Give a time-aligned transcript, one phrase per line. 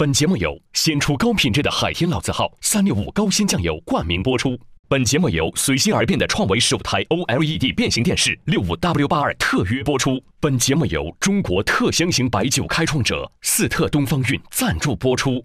[0.00, 4.58] 本节目由先出高品质的海天老字号三六五高鲜酱油冠名播出。
[4.88, 10.18] 本节目由随心而变的创维十五台 OLED 变形电视六五 W 八二特约播出。
[10.40, 15.44] 本节目由中国特香型白酒开创者四特东方韵赞助播出。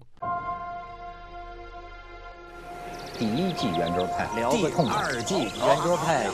[3.18, 5.02] 第一季圆桌派，聊第个痛快。
[5.02, 6.26] 二季圆桌派，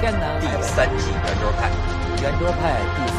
[0.00, 0.06] 第
[0.62, 1.68] 三季圆桌派，
[2.22, 2.62] 圆桌派
[2.94, 3.18] 第四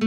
[0.00, 0.05] 季。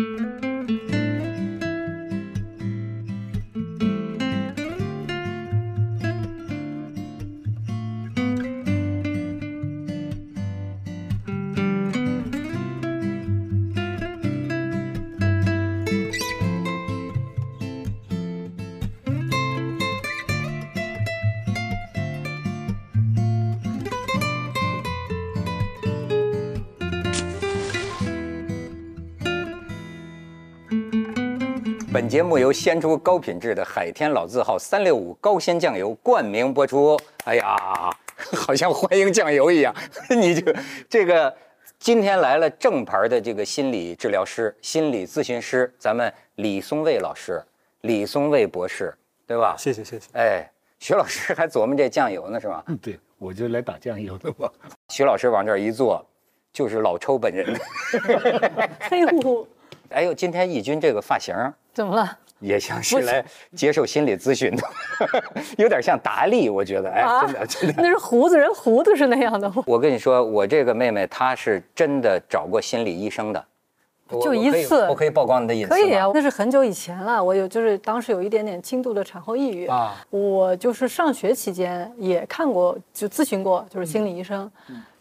[32.10, 37.00] 本节目由鲜出高品质的海天老字号三六五高鲜酱油冠名播出。
[37.26, 37.56] 哎呀，
[38.34, 39.72] 好像欢迎酱油一样，
[40.10, 40.52] 你就
[40.90, 41.32] 这个
[41.78, 47.44] 今天来了正牌的这个心理治疗师、心理咨询师，咱们李松蔚老师，
[47.82, 48.92] 李松蔚博士，
[49.28, 49.56] 对吧？
[49.56, 50.08] 谢谢谢谢。
[50.14, 52.64] 哎，徐老师还琢磨这酱油呢，是吧？
[52.66, 54.50] 嗯，对，我就来打酱油的嘛。
[54.88, 56.04] 徐老师往这儿一坐，
[56.52, 57.56] 就是老抽本人。
[58.80, 59.48] 黑乎乎，
[59.90, 61.36] 哎呦，今天义军这个发型
[61.73, 62.18] 怎么了？
[62.40, 64.64] 也像是来接受心理咨询的，
[65.58, 67.81] 有点像达利，我觉得，哎，啊真的真的。
[67.81, 69.52] 那是胡子，人胡子是那样的。
[69.66, 73.46] 我跟你说，我这个妹妹她是真的找过心理医生的，
[74.09, 77.22] 我就一次我可以曝光你的隐私可以啊，那是很久以前了。
[77.22, 84.50] 我有就是当时有一点点轻度的产后抑郁啊，我就是上学期间也看过，就咨询过，就是心理医生。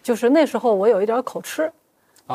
[0.03, 1.71] 就是那时候我有一点口吃，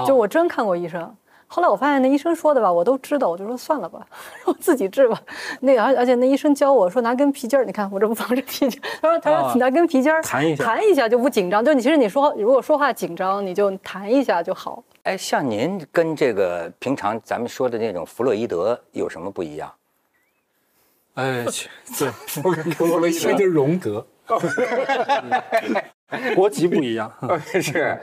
[0.06, 1.14] 就我真看过医生。
[1.54, 4.04] 后来我发现那医生说的吧，我都知道，我就说算了吧，
[4.46, 5.22] 我自己治吧。
[5.60, 11.64] 那个而而且那医生教我说拿根皮筋儿，你看我这不放着皮筋儿， 他说他说啊拿根皮筋儿弹一下弹一下就不紧张。
[11.64, 14.84] 就你其实你说如果说话紧张，你就弹一下就好。
[15.04, 19.72] 哎，像您跟这个平常咱们说的那种弗洛伊德有什么不一样？
[21.14, 24.04] 哎，去对，弗洛伊德就是荣格，
[26.34, 27.14] 国籍不一样。
[27.62, 28.00] 是，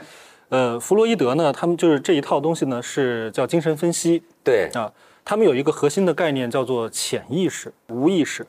[0.51, 4.91] 呃，弗洛伊德呢，他们就是这一套东西呢，是叫精神分析对，啊。
[5.23, 8.45] 他们有一个核心的概念叫做潜意识、无意识，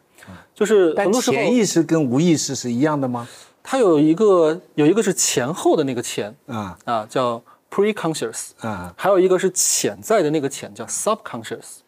[0.55, 3.29] 就是但很多时候潜意识跟无意识是一样的吗？
[3.63, 7.41] 它有一个有一个是前后的那个前啊啊，叫
[7.71, 11.83] pre-conscious，啊，还有一个是潜在的那个潜叫 subconscious，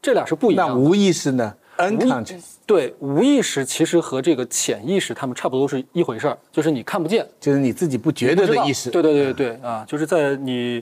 [0.00, 0.74] 这俩是不一样的。
[0.74, 8.90] 那无意识呢？unconscious 对无意识其实和这个潜意识他们差不多是一回事儿，就是你看不见，就是你自己不觉得的意识。
[8.90, 10.80] 对对对对对啊，就是在你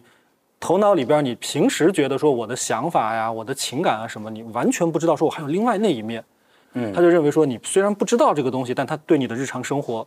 [0.60, 6.22] 头脑里边，你平时觉得说我的想法呀、我的情感啊什么，你完全不知道说我还有另外那一面。
[6.74, 10.06] 嗯他就认为说你虽然不知道这个东西，但它对你的日常生活，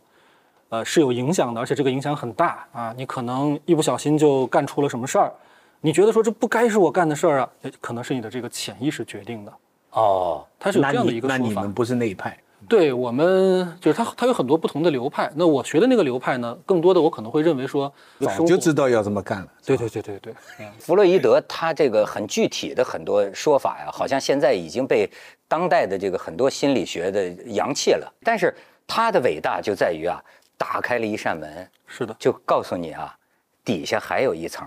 [0.68, 2.94] 呃是有影响的，而且这个影响很大啊。
[2.96, 5.32] 你可能一不小心就干出了什么事儿，
[5.80, 9.52] 你觉得说这不该是我干的事儿啊，诶可能是你的这个潜意识决定的。
[9.92, 11.38] 哦，他是有这样的一个说法。
[11.38, 12.38] 那你们不是那一派，
[12.68, 15.30] 对我们就是他，他有很多不同的流派。
[15.36, 19.48] 那我学的那个流派呢，更多的我可能会认为说，早就知道要这么干了。
[19.64, 25.10] 对对对对对，嗯弗洛伊德他这个很具体的很多说法呀，好像现在已经被
[25.46, 28.10] 当代的这个很多心理学的扬弃了。
[28.22, 28.54] 但是
[28.86, 30.22] 他的伟大就在于啊，
[30.56, 33.14] 打开了一扇门，是的，就告诉你啊，
[33.62, 34.66] 底下还有一层，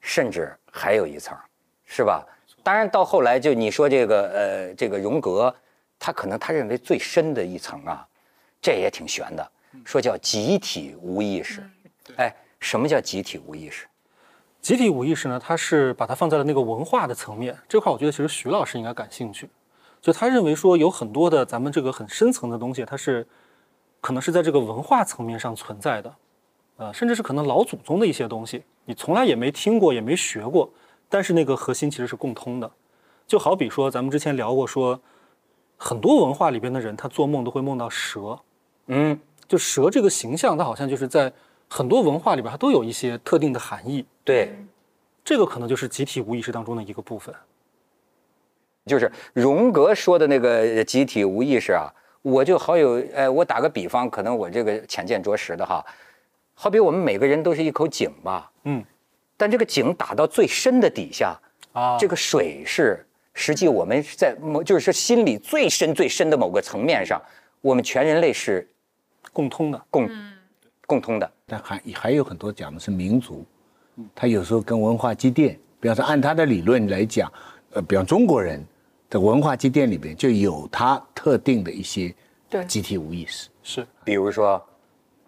[0.00, 1.36] 甚至还有一层，
[1.84, 2.24] 是吧？
[2.62, 5.54] 当然到后来就你说这个呃这个荣格，
[5.98, 8.06] 他可能他认为最深的一层啊，
[8.60, 9.50] 这也挺悬的，
[9.84, 11.62] 说叫集体无意识。
[12.16, 13.86] 哎，什么叫集体无意识？
[14.60, 19.48] 集体无意识呢，它是把它放在了那个文化的层面这块，我觉得其实徐老师应该感兴趣。
[20.00, 23.26] 就他认为说有很多的咱们这个很深层的东西，它是
[24.00, 26.14] 可能是在这个文化层面上存在的，
[26.76, 30.68] 呃，甚至是可能老祖宗的一些东西，你从来也没听过，也没学过，
[31.12, 32.70] 但是那个核心其实是共通的。
[33.26, 34.98] 就好比说咱们之前聊过说，
[35.76, 38.38] 很多文化里边的人他做梦都会梦到蛇，
[38.86, 41.30] 嗯，就蛇这个形象，它好像就是在
[41.68, 44.06] 很多文化里边它都有一些特定的含义。
[44.24, 44.56] 对，
[45.22, 47.34] 这个可能就是集体无意识当中的一个部分。
[48.86, 51.92] 就是荣格说的那个集体无意识啊，
[52.22, 55.84] 我就好有，呃，我打个比方，可能我这个浅见着实的哈，
[56.54, 58.84] 好比我们每个人都是一口井吧，嗯，
[59.42, 61.36] 但这个井打到最深的底下，
[61.72, 63.04] 啊，这个水是
[63.34, 67.20] 实际我们在某就是说心里最深最深的某个层面上，
[67.60, 68.64] 我们全人类是
[69.32, 69.84] 共通的。
[69.90, 70.08] 共
[70.86, 71.28] 共通的。
[71.44, 73.44] 但还还有很多讲的是民族，
[74.14, 77.28] 他有时候跟文化积淀，比方说按他的理论来讲，
[77.72, 78.64] 呃，比方中国人
[79.10, 82.14] 的文化积淀里边就有他特定的一些
[82.48, 82.64] 对。
[82.66, 83.84] 集体无意识，是。
[84.04, 84.64] 比如说，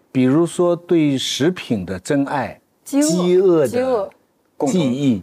[0.09, 4.09] 比如说对食品的珍爱、饥饿的
[4.67, 5.21] 记忆，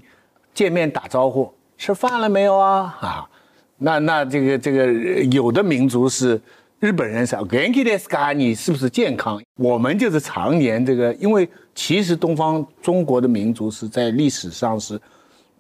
[0.53, 2.99] 见面打招呼，吃饭了没有啊？
[3.01, 3.31] 啊，
[3.79, 6.39] 那那这个这个呃有的民族是
[6.81, 9.41] 日本人是 “genki desu ka”，你是不是健康？
[9.57, 15.01] 我们就是常年这个，因为其实东方中国的民族是在历史上是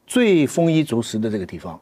[0.07, 1.81] 最丰衣足食的这个地方，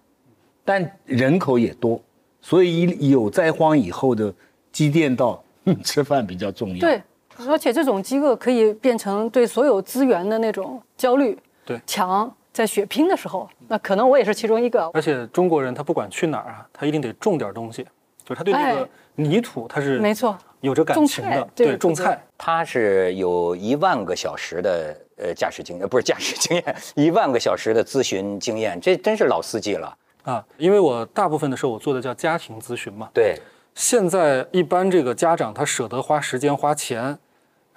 [0.65, 2.01] 但人口也多，
[2.41, 4.33] 所以有灾荒以后的
[4.71, 6.79] 积淀到嗯吃饭比较重要。
[6.79, 7.03] 对，
[7.49, 14.91] 而且这种饥饿可以变成对所有资源的那种焦虑，对强在血拼的时候，那可能我也是其中一个。
[14.93, 17.85] 而且中国人他不管去哪儿啊，他一定得种点东西，
[18.25, 22.21] 就是他对那个哎泥土他是没错，有着感情的，对，种菜。
[22.39, 29.95] 他是有一万个小时的呃驾驶经验，不是驾驶经验，一万个小时的咨询经验，这真是老司机了。
[30.23, 33.09] 啊，因为我大部分的时候我做的叫家庭咨询嘛。
[33.13, 33.37] 对，
[33.75, 37.19] 现在一般这个家长他舍得花时间花钱，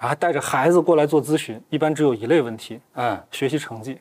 [0.04, 3.98] 然后还带着孩子过来做咨询，一般只有一类问题，嗯，学习成绩，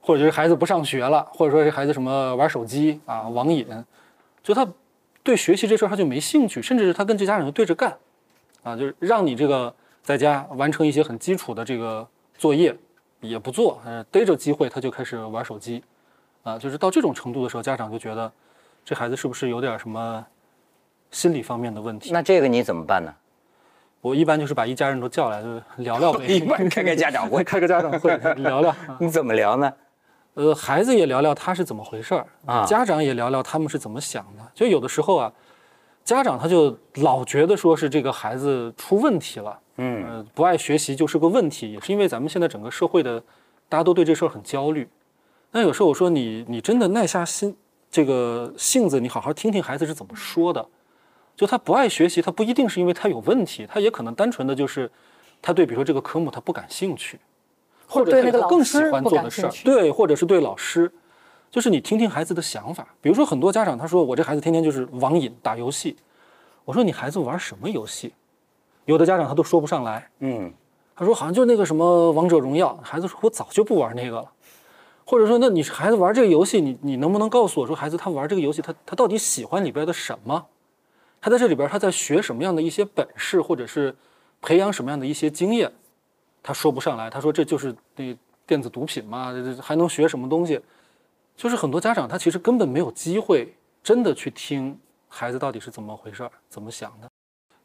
[0.00, 3.66] 或者就是孩子不上学了，或者说是孩子什么玩手机啊、网瘾，
[4.40, 4.64] 就他
[5.24, 7.98] 对学习这事儿他就没兴趣，甚至是他跟这家长就对着干，
[8.62, 12.06] 啊，就是让你这个在家完成一些很基础的这个
[12.38, 12.72] 作业
[13.18, 15.82] 也不做，呃，逮着机会他就开始玩手机，
[16.44, 18.30] 啊，就是到这种程度的时候，家长就觉得
[18.84, 20.24] 这孩子是不是有点什么
[21.10, 22.12] 心理方面的问题？
[22.12, 23.12] 那这个你怎么办呢？
[24.02, 28.70] 我一般就是把一家人都叫来，就聊聊呗， 一般开开家长会开个家长会 聊聊。
[28.70, 29.72] 啊你怎么聊呢？
[30.34, 34.42] 呃，孩子也聊聊他是怎么回事儿啊家长也聊聊他们是怎么想的。
[34.54, 35.32] 就有的时候啊，
[36.04, 43.22] 家长他就老觉得说是这个孩子出问题了，嗯，呃，不爱学习就是个问题，也是因为咱们现在整个社会的
[43.68, 44.88] 大家都对这事儿很焦虑。
[45.52, 47.54] 那有时候我说你你真的耐下心
[47.88, 50.66] 这个性子，你好好听听孩子是怎么说的。
[51.36, 54.90] 就他不爱学习，他不一定是因为他有问题，他也可能单纯的就是
[55.40, 57.18] 他对比如说这个科目他不感兴趣，
[57.88, 60.92] 或者对他更喜欢做的事儿，对，或者是对老师，
[61.50, 62.86] 就是你听听孩子的想法。
[63.00, 65.96] 比如说很多家长他说我这孩子天天就是网瘾打游戏，
[66.64, 68.12] 我说你孩子玩什么游戏？
[68.84, 70.52] 有的家长他都说不上来，嗯，
[70.94, 74.30] 他说好像就那个什么王者荣耀，孩子说我早就不玩那个了，
[75.04, 80.44] 或者说那你孩子玩这个游戏，你你能不能告诉我说孩子他玩这个游戏他他到底喜欢里边的什么？
[81.22, 83.94] 他在这里边他在学什么样的一些本事，或者是
[84.42, 85.72] 培养什么样的一些经验？
[86.42, 88.14] 他说不上来，他说这就是那
[88.44, 89.32] 电子毒品嘛，
[89.62, 90.60] 还能学什么东西？
[91.36, 94.78] 就是很多家长他其实根本没有机会真的去听
[95.08, 97.08] 孩子到底是怎么回事儿，怎么想的。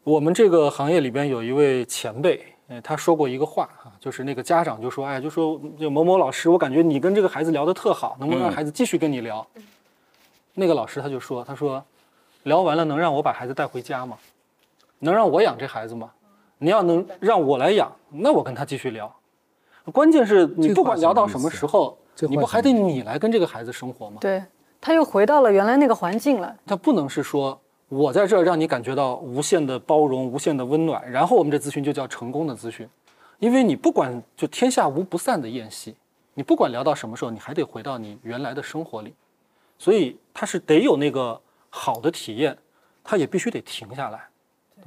[0.04, 9.46] 我们这个行业里边有一位前辈，呃，他说过一个话啊，就是那个家长就说，哎，就说就某某老师，我感觉你跟这个孩子聊得特好，能不能让孩子继续跟你聊？
[10.54, 11.84] 那个老师他就说，他说，
[12.48, 14.18] 聊完了能让我把孩子带回家吗？
[14.98, 16.10] 能让我养这孩子吗？
[16.58, 19.14] 你要能让我来养，那我跟他继续聊。
[19.92, 21.96] 关键是你不管聊到什么时候，
[22.28, 24.16] 你不还得你来跟这个孩子生活吗？
[24.20, 24.42] 对，
[24.80, 26.56] 他又回到了原来那个环境了。
[26.66, 32.88] 他不能是说我在这儿让你感觉到无限的包容、无限的温暖，然后我们这咨询就叫成功的咨询，
[33.38, 35.94] 因为你不管就天下无不散的宴席，
[36.34, 39.14] 你不管聊到什么时候，你还得回到你原来的生活里，
[39.78, 42.56] 所以他是得有那个好的体验，
[43.04, 44.20] 它也必须得停下来，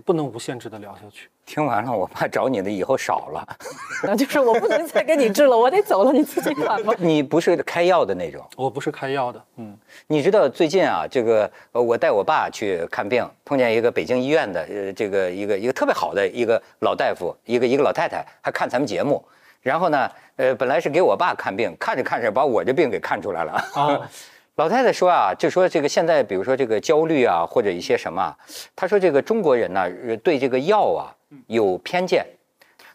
[0.05, 1.29] 不能无限制的聊下去。
[1.43, 3.45] 听完了，我怕找你的以后少了。
[4.03, 6.93] 那就是我不能再给你治了，我得走了，你自己管吧。
[7.00, 8.41] 你不是开药的那种。
[8.55, 19.21] 我不是开药的，嗯，你知道最近啊，这个呃，我带我爸去看病，碰见一个北京医院的呃，这个一个一个特别好的一个老大夫，一个一个老太太，还看咱们节目。
[19.61, 23.51] 然后呢，呃，本来是给我爸看病，看着看着把我这病给看出来了。
[23.73, 24.09] 啊，
[24.55, 28.38] 老太太说啊，就说这个现在，比如说这个焦虑啊，或者一些什么啊，
[28.75, 31.15] 她说这个中国人呢，呃对这个药啊
[31.48, 32.25] 有偏见。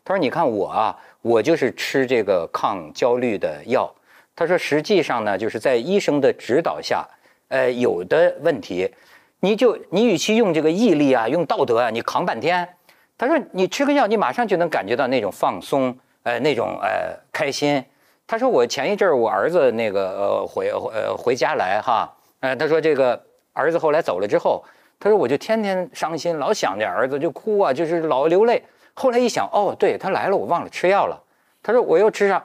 [0.05, 3.91] 她说你看我啊，我就是吃这个抗焦虑的药。
[4.37, 7.09] 她说实际上呢，就是在医生的指导下，
[7.49, 8.95] 呃，有的问题，
[9.41, 12.69] 你就你与其用这个毅力啊，用道德啊，你扛半天。
[13.17, 17.83] 她说你吃个药，你马上就能感觉到那种放松，呃，那种呃开心。
[18.27, 24.65] 他说我前一阵儿我儿子那个呃回呃回家来哈，呃他说这个儿子后来走了之后，
[24.99, 28.65] 他说我就天天伤心，老想着儿子就哭啊，就是老流泪。
[28.95, 31.23] 后来一想，哦，对他来了，我忘了吃药了。
[31.63, 32.43] 他说我又吃上，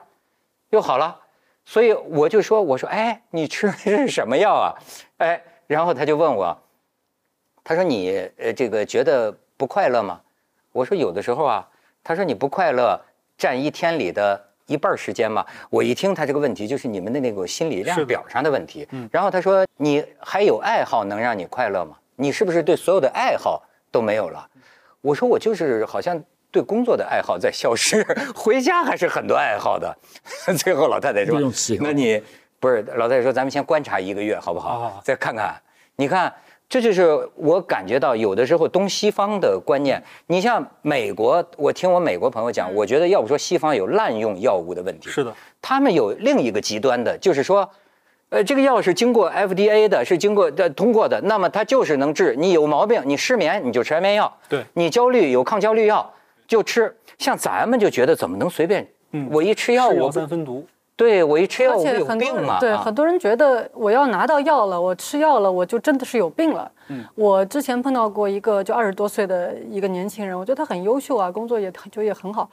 [0.69, 1.17] 又好了。
[1.65, 4.75] 所以我就说，我说，哎，你吃的是什么药啊？
[5.17, 6.57] 哎，然后他就问我，
[7.63, 10.21] 他说你呃这个觉得不快乐吗？
[10.73, 11.67] 我说有的时候啊。
[12.03, 12.99] 他说你不快乐
[13.37, 15.45] 占一天里的一半时间嘛？
[15.69, 18.87] 我一听他这个问题，就是你们的那个心理量表上的问题。
[18.91, 19.09] 嗯。
[19.11, 21.97] 然后他说你还有爱好能让你快乐吗？
[22.15, 23.61] 你是不是对所有的爱好
[23.91, 24.47] 都没有了？
[25.01, 28.01] 我说我就是好像对工作的爱好在消失，
[28.33, 29.93] 回家还是很多爱好的。
[30.57, 31.39] 最后老太太说，
[31.81, 32.21] 那你
[32.59, 35.01] 不是老太太说咱们先观察一个月好不好？
[35.03, 35.53] 再看看，
[35.97, 36.33] 你看。
[36.71, 40.01] 这就是我感觉到有的时候东西方的观念。
[40.27, 47.69] 你像美国，我听我美国朋友讲，我觉得要不说西方有滥用药物的问题，是的，他们有另一个极端的，就是说，
[48.29, 56.13] 呃，这个药是经过 FDA 的，是经过的通过的，那么它就是能治你有毛病，你失眠你就吃安眠药，对，你焦虑有抗焦虑药
[56.47, 56.95] 就吃。
[57.17, 58.87] 像咱们就觉得怎么能随便？
[59.11, 60.65] 嗯，我一吃药我三分毒。
[61.01, 62.59] 对我一吃药我有病嘛？
[62.59, 66.71] 对很多人觉得我要拿到药了，我吃药了，我就真的是有病了。
[66.89, 72.47] 嗯，我之前碰到过一个就二十多岁的一个年轻人，我觉得他很优秀啊，工作也就也很好。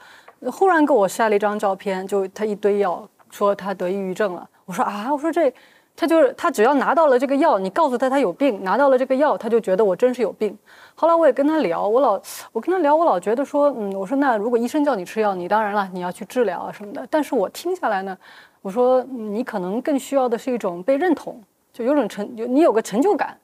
[0.51, 4.49] 忽然给我晒了一张照片，就他一堆药，说他得抑郁症了。
[4.65, 5.53] 我说啊，我说这
[5.99, 10.57] 他就是他只要拿到了这个药，你告诉他他有病，拿到了这个药，他就觉得我真是有病。
[10.95, 12.13] 后来我也跟他聊，我老
[12.53, 17.05] 我跟他聊，我老觉得说，嗯，我说那如果医生叫你吃药，你当然了，你要去治疗啊什么的。
[17.11, 18.17] 但是我听下来呢，
[18.63, 23.37] 我说你可能更需要的是一种被认同，就有种成，你有个成就感。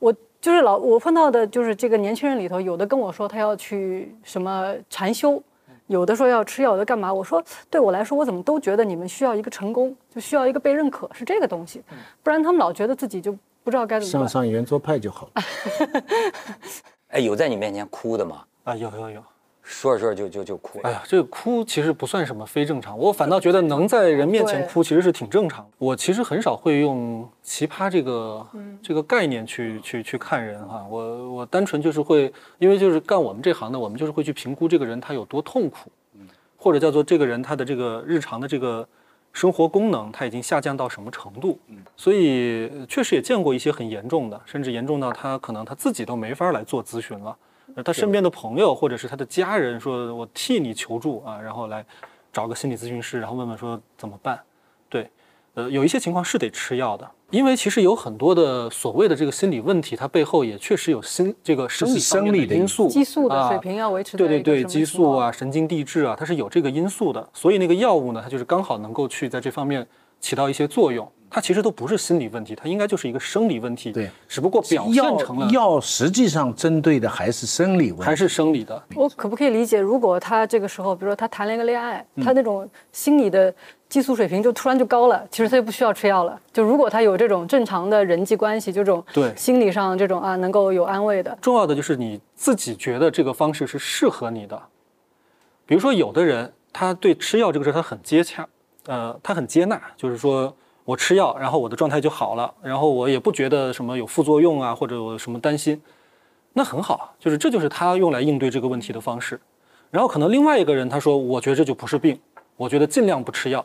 [0.00, 5.40] 我就是老我碰到的就是这个年轻人里头，有的跟我说他要去什么禅修，
[5.86, 7.12] 有的说要吃药，有的干嘛。
[7.12, 11.82] 我说对我来说，我怎么都觉得你们需要一个成功，就需要一个被认可，是这个东西，
[12.22, 15.42] 不然他们老觉得自己就不知道该怎么上上圆桌派就好了。
[17.08, 18.44] 哎，有在你面前哭的吗？
[18.64, 19.24] 啊，有有有，
[19.62, 20.88] 说着说着就就就哭了。
[20.88, 25.66] 哎呀，这个哭其实不算什么非正常，我反倒觉得能在人面前哭其实是挺正常。
[25.78, 28.46] 我其实很少会用奇葩这个
[28.82, 35.90] 这个概念去去去看人哈，我我单纯就是会，因为就是干我们这行的，我们就是会去评估这个人他有多痛苦，
[36.56, 38.86] 或者叫做这个人他的这个日常的这个。
[39.34, 41.58] 生活功能他已经下降到什么程度？
[41.68, 47.34] 嗯，所以确实也见过一些很严重的，甚至严重到他可能他自己都没法来做咨询了，而
[47.84, 51.84] 他身边的朋友或者是他的家人说：“我替你求助啊，然后来
[52.32, 54.38] 找个心理咨询师，然后问问说怎么办。”
[54.90, 55.08] 对，
[55.54, 57.10] 呃，有一些情况是得吃药的。
[57.30, 67.26] 因为其实有很多的所谓的这个心理问题，它背后也确实有心这个生理生理的因素，激素的水平要维持对对对，激素啊，神经递质啊，它是有这个因素的。
[67.32, 69.86] 所以那个药物呢，它就是刚好能够去在这方面
[70.20, 71.10] 起到一些作用。
[71.34, 73.90] 它其实都不是心理问题，它应该就是一个生理问题。
[73.90, 78.80] 对，只不过表现成了药，实际上针对的还是生理问题，还是生理的。
[78.94, 83.52] 我可不可以理解，如果他这个时候，比如说他谈了一个恋爱，他那种心理的
[83.88, 86.38] 激素水平就突然就高了，其实他就不需要吃药了。
[86.52, 91.34] 就如果他有这种正常的人际关系，就这种对心理上这种啊，能够有安慰的。
[91.40, 94.62] 重要的就是你自己觉得这个方式是适合你的。
[95.64, 98.46] 比如说，有的人他对吃药这个事他很接洽，
[98.84, 100.54] 呃，他很接纳，就是说。
[100.84, 105.80] 我吃药，然后我的状态就好了，然后我也不觉得什么有副作用啊，或者有什么担心，
[106.54, 109.40] 那很好，就是这就是他用来应对这个问题的方式。
[109.92, 112.20] 然后可能另外一个人他说，我觉得这就不是病，
[112.56, 113.64] 我觉得尽量不吃药，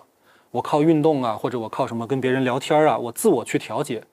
[0.52, 4.04] 我靠运动啊，或者我靠什么跟别人聊天啊，我自我去调节，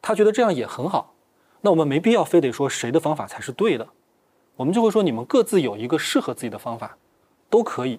[0.00, 1.14] 他觉得这样也很好。
[1.62, 3.88] 那我们没必要非得说谁的方法才是对的，
[4.54, 6.96] 我们就会说你们各自有一个适合自己的方法，
[7.50, 7.98] 都可以。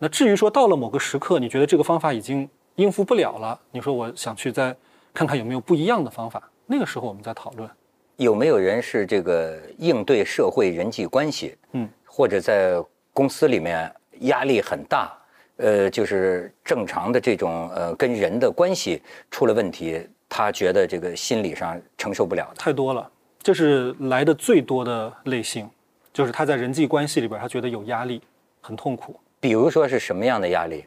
[0.00, 2.50] 那至于说到了某个时刻，你觉得这个方法已经。
[2.76, 4.74] 应付不了了，你说我想去再
[5.12, 6.42] 看看有没有不一样的方法。
[6.66, 7.68] 那个时候我们再讨论，
[8.16, 15.12] 有没有人是这个应对社会人际关系，嗯，或者在公司里面压力很大，
[15.56, 23.10] 呃，就是正常的这种呃跟人的关系出了问题，他觉得这个心理上承受不了的太多了，
[23.42, 25.68] 这是来的最多的类型，
[26.12, 28.22] 就是他在人际关系里边他觉得有压力，
[28.62, 29.18] 很痛苦。
[29.40, 30.84] 比如说是什么样的压力？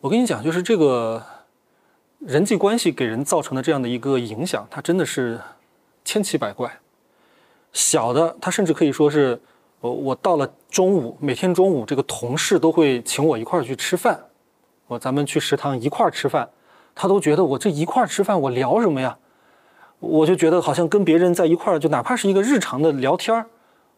[0.00, 1.24] 我跟你讲，就是这个
[2.18, 5.40] 人际关系给人造成的这样的一个影响，它真的是
[6.04, 6.70] 千奇百怪。
[7.72, 9.40] 小的，他甚至可以说是，
[9.80, 14.22] 我我到了中午，每天中午这个同事都会请我一块儿去吃饭，
[14.86, 16.48] 我咱们去食堂一块儿吃饭，
[16.94, 19.16] 他都觉得我这一块儿吃饭，我聊什么呀？
[19.98, 23.46] 我就觉得好像跟别人在一块儿，就哪怕是一个日常的聊天儿，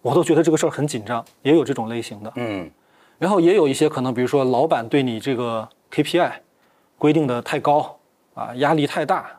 [0.00, 2.32] 我都觉得这个事儿很紧张，也有这种类型的。
[2.36, 2.70] 嗯，
[3.18, 5.68] 然后也有一些可能，比如说老板对你这个。
[5.92, 6.32] KPI
[6.98, 7.98] 规定的太高
[8.34, 9.38] 啊，压力太大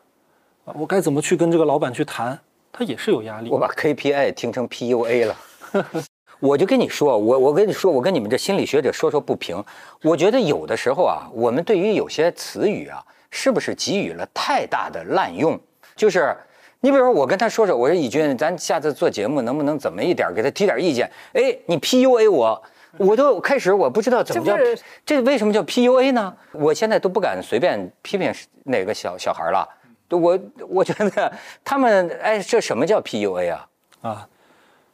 [0.64, 2.38] 啊，我该怎么去跟这个老板去谈？
[2.72, 3.50] 他也是有压力。
[3.50, 5.36] 我把 KPI 听成 PUA 了。
[6.40, 9.62] 我就跟你说，我我跟你说，我跟你们这心理学者说说不平。
[10.02, 15.60] 我觉得有的时候啊，我们对于有些词语啊，是不是给予了太大的滥用？
[15.94, 16.34] 就是
[16.80, 21.10] 你比如说，我跟他说说，我说以军，咱下次做节目能不能怎么一点，给他提点意见？
[21.34, 22.62] 哎，你 PUA 我，
[22.98, 26.34] 我都开始我不知道怎么叫这这为什么叫 PUA 呢？
[26.52, 28.32] 我现在都不敢随便批评
[28.64, 29.68] 哪个小小孩了。
[30.10, 31.32] 我我觉得
[31.64, 33.66] 他们哎，这什么叫 PUA 啊？
[34.02, 34.28] 啊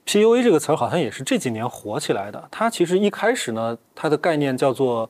[0.06, 2.48] ，PUA 这个词儿好像也是这几年火起来的。
[2.50, 5.08] 它其实一开始呢，它的概念叫做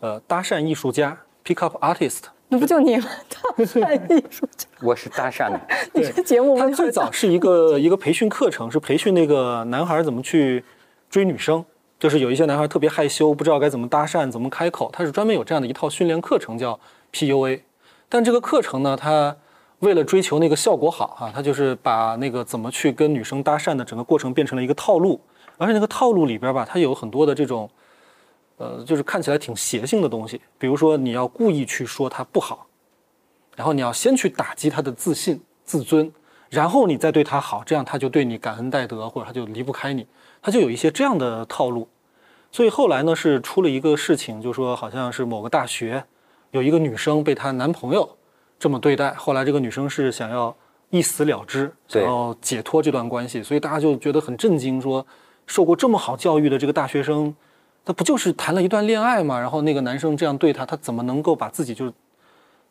[0.00, 2.22] 呃搭讪艺术家 （pick up artist）。
[2.48, 3.08] 那不就你吗？
[3.28, 5.60] 搭讪艺术家， 我是搭讪的。
[5.92, 10.64] 你这节目它最早是一个一个培训课程，是培训那个男孩怎么去
[11.10, 11.62] 追女生。
[12.02, 16.80] 就是有一些男孩特别害羞，不知道该怎么搭讪，怎么开口，他是专门有这样的一套训练课程，叫
[17.12, 17.60] PUA。
[18.08, 19.36] 但这个课程呢，他
[19.78, 25.20] 为了追求那个效果好啊，他就是把那个怎么去跟女生搭讪的整个过程变成了一个套路，
[25.58, 27.70] 而且那个套路里边吧，它有很多的这种，
[28.56, 32.66] 呃，就是看起来挺邪性的东西，比如说你要故意去说她不好，
[33.54, 36.12] 然后你要先去打击她的自信、自尊，
[36.50, 40.04] 然后你再对她好，这样她就对你感恩戴德，或者她就离不开你，
[40.42, 41.86] 他就有一些这样的套路。
[42.52, 46.04] 所以后来呢，是出了一个事情，就说好像是某个大学
[46.50, 48.16] 有一个女生被她男朋友
[48.58, 50.54] 这么对待，后来这个女生是想要
[50.90, 55.04] 一死了之，想对要解脱这段关系，所以大家就觉得很震惊，说
[55.46, 57.34] 受过这么好教育的这个大学生，
[57.86, 59.40] 他不就是谈了一段恋爱吗？
[59.40, 61.92] 然后那个男生这样对她，她怎么能够把自己就是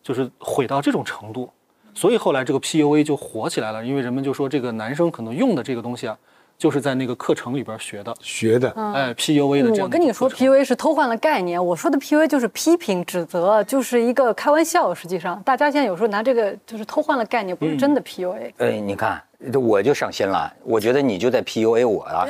[0.03, 1.49] 就是毁到这种程度？
[1.95, 6.17] 所以后来这个 PUA 就火起来了，因为人们就说这个男生可能用的这个东西啊，
[6.61, 11.65] 就是在那个课程里边学的，学的，哎，PUA 的这样的嗯我跟你说，PUA 是偷换了概念。
[11.65, 14.93] 我说的 PUA 就是批评、指责，就是一个开玩笑。
[14.93, 18.53] 实际上，大家现在有时候拿这个就是偷换了概念，不是真的 PUA。
[18.59, 19.19] 哎，你看，
[19.59, 20.53] 我就上心了。
[20.63, 22.27] 我觉得你就在 PUA 我啊。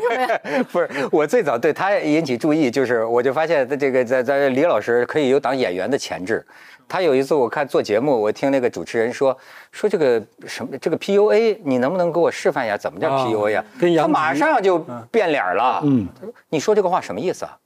[0.70, 6.44] 不是，我最早对他引起注意，就是我就发现这个在在李老师可以有当演员的潜质。
[6.88, 9.36] 他有一次我看做节目，我听那个主持人说
[9.70, 13.64] 说这个什么这个 PUA，你能不能给我示范一下怎么叫啊 PUA 啊？
[13.80, 14.78] 跟他马上就
[15.10, 15.80] 变脸了。
[15.84, 17.56] 嗯，他说你说这个话什么意思啊？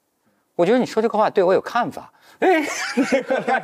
[0.54, 2.12] 我觉得你说这个话对我有看法。
[2.38, 2.62] 哎，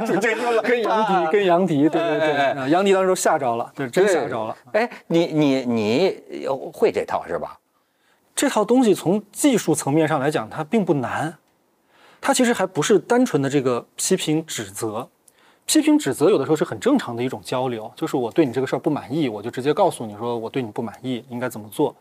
[0.07, 4.57] 主持人说了，跟杨迪，跟杨迪，对对对，杨迪当时都吓着了，对，真吓着了。
[4.73, 7.59] 哎，你你你会这套是吧？
[8.35, 11.37] 这套东西从技术层面上来讲，它并不难，
[12.21, 15.09] 它其实还不是单纯的这个批评指责。
[15.65, 21.95] 批评指责有的时候是很正常的一种交流，就是我对你这个事儿不满意，我就直接告诉你说我对你不满意，应该怎么做。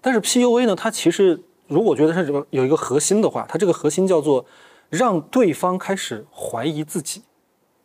[0.00, 4.44] 但是 PUA 呢，它其实如果觉得它这个有一个核心的话，它这个核心叫做
[4.90, 7.22] 让对方开始怀疑自己，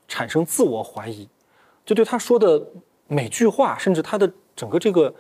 [0.08, 1.30] 产生自我怀疑，
[1.86, 2.62] 就对他说的
[3.08, 5.14] 每句话，甚至他的整个这个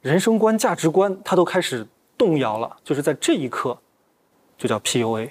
[0.00, 1.84] 人生观、价值观，他都开始
[2.16, 2.76] 动摇了。
[2.84, 3.76] 就是在这一刻，
[4.56, 5.30] 就叫 PUA。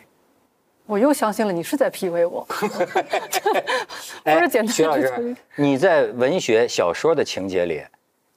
[0.85, 7.83] 我又相信了你是在 PUA 我， 不是简单徐老的师，你在文学小说的情节里，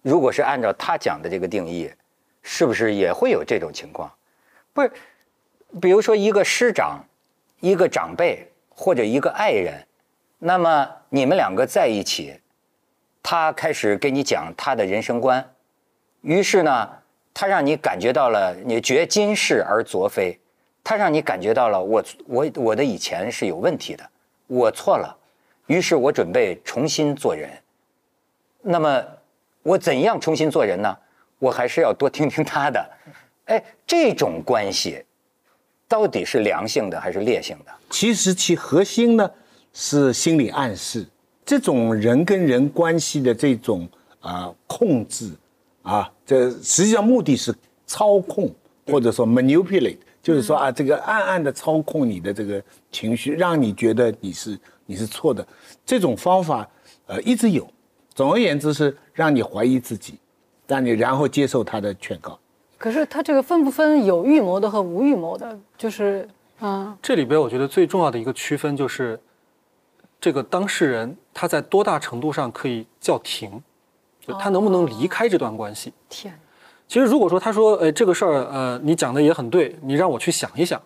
[0.01, 1.92] 如果是按照他讲的这个定义，
[2.40, 4.11] 是不是也会有这种情况？
[4.73, 4.90] 不是，
[5.79, 7.05] 比如说一个师长、
[7.61, 9.87] 一个长辈或者一个爱人，
[10.38, 12.40] 那么你们两个在一起，
[13.23, 15.55] 他开始给你讲他的人生观，
[16.23, 16.88] 于是呢，
[17.35, 20.38] 他让你感觉到了你觉今是而昨非，
[20.85, 24.09] 他让你感觉到了我我我的以前是有问题的，
[24.47, 25.16] 我错了。
[25.66, 27.51] 于是我准备重新做人。
[28.62, 29.05] 那么
[29.62, 30.97] 我怎样重新做人呢？
[31.38, 32.90] 我还是要多听听他的。
[33.44, 35.05] 哎，这种关系
[35.88, 37.72] 到底是良性的还是劣性的？
[37.88, 39.29] 其实其核心呢
[39.72, 41.07] 是心理暗示，
[41.46, 43.88] 这种人跟人关系的这种
[44.20, 45.31] 啊、控制
[45.83, 47.55] 啊，这实际上目的是
[47.87, 48.55] 操控
[48.87, 55.46] 或者说 manipulate，就是说啊这个暗暗的操控你的这个情绪，让你觉得你是你是错的。
[55.87, 56.68] 这种方法
[57.07, 57.66] 呃一直有，
[58.14, 60.18] 总而言之是让你怀疑自己，
[60.66, 62.38] 让你然后接受他的劝告。
[62.79, 65.59] 可是他这个分不分有预谋的和无预谋的？
[65.77, 66.29] 就是，
[66.61, 69.19] 嗯，这里边我觉得最重要的一个区分就是，
[70.21, 73.61] 这个当事人他在多大程度上可以叫停，
[74.21, 75.93] 就他能不能离开这段关系。
[76.09, 76.38] 天，
[76.87, 80.81] 其实如果说他说，呃，这个事儿，呃，你讲的也很对，你让我去想一想，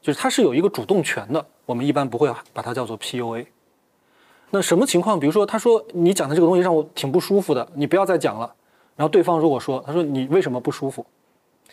[0.00, 3.46] 就是他是有一个主动权的，我们一般不会把它叫做 PUA。
[4.50, 5.18] 那什么情况？
[5.18, 8.54] 比如说，他说你讲的这个东西让我挺不舒服的，你不要再讲了。
[8.94, 11.04] 然后对方如果说，他说你为什么不舒服？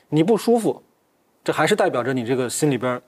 [0.09, 0.81] 你不舒服，
[1.43, 3.01] 这还是代表着你这个心里边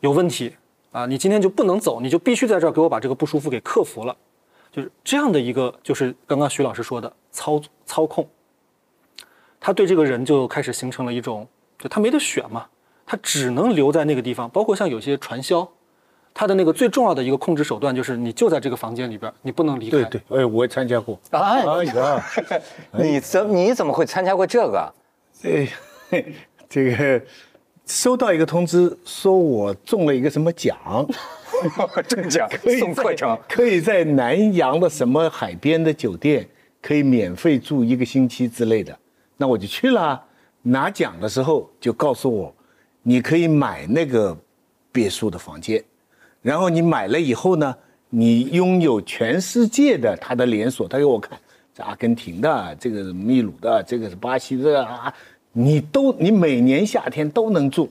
[0.00, 0.56] 有问题
[0.90, 1.06] 啊！
[1.06, 4.16] 你今天就不能走，你就必须在这儿给我把这个不舒服给克服了。
[4.70, 8.26] 就是这样的一个，就是刚刚徐老师说的操操控。
[9.60, 11.46] 他对这个人就开始形成了一种
[11.78, 12.66] 就他没得选嘛，
[13.06, 14.48] 他只能留在那个地方。
[14.48, 15.68] 包括像有些传销，
[16.32, 20.02] 他的那个最重要的一个控制手段就是你就在这个房间里边，你不能离开。
[20.02, 21.20] 对对，哎，我也参加过。
[21.30, 22.24] 啊，哎呀，
[22.98, 24.94] 你怎你怎么会参加过这个？
[25.44, 25.68] 哎，
[26.68, 27.22] 这个
[27.86, 30.76] 收到一个通知，说我中了一个什么奖，
[32.08, 36.46] 中奖 可以送课程，可以在南洋的什么海边的酒店
[36.80, 38.96] 可以免费住一个星期之类的，
[39.36, 40.22] 那我就去了。
[40.64, 42.54] 拿奖的时候就告诉我，
[43.02, 44.36] 你可以买那个
[44.92, 45.82] 别墅的房间，
[46.40, 47.74] 然后你买了以后呢，
[48.10, 51.36] 你拥有全世界的它的连锁，他给我看，
[51.74, 55.12] 这阿根廷的，这个是秘鲁的，这个是巴西的啊，
[55.52, 57.88] 你都你每年夏天都能做，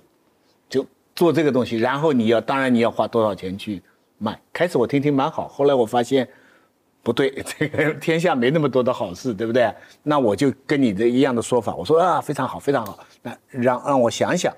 [0.68, 3.82] 就做这个东西，然后你要当然你要花多少钱去
[4.18, 4.40] 买。
[4.52, 6.28] 开始我听听蛮好，后来我发现
[7.04, 9.72] 不对，这个天下没那么多的好事，对不对？
[10.04, 14.54] 那我就跟你的一样的说法，我说啊非常好，非常好，那让让我想想。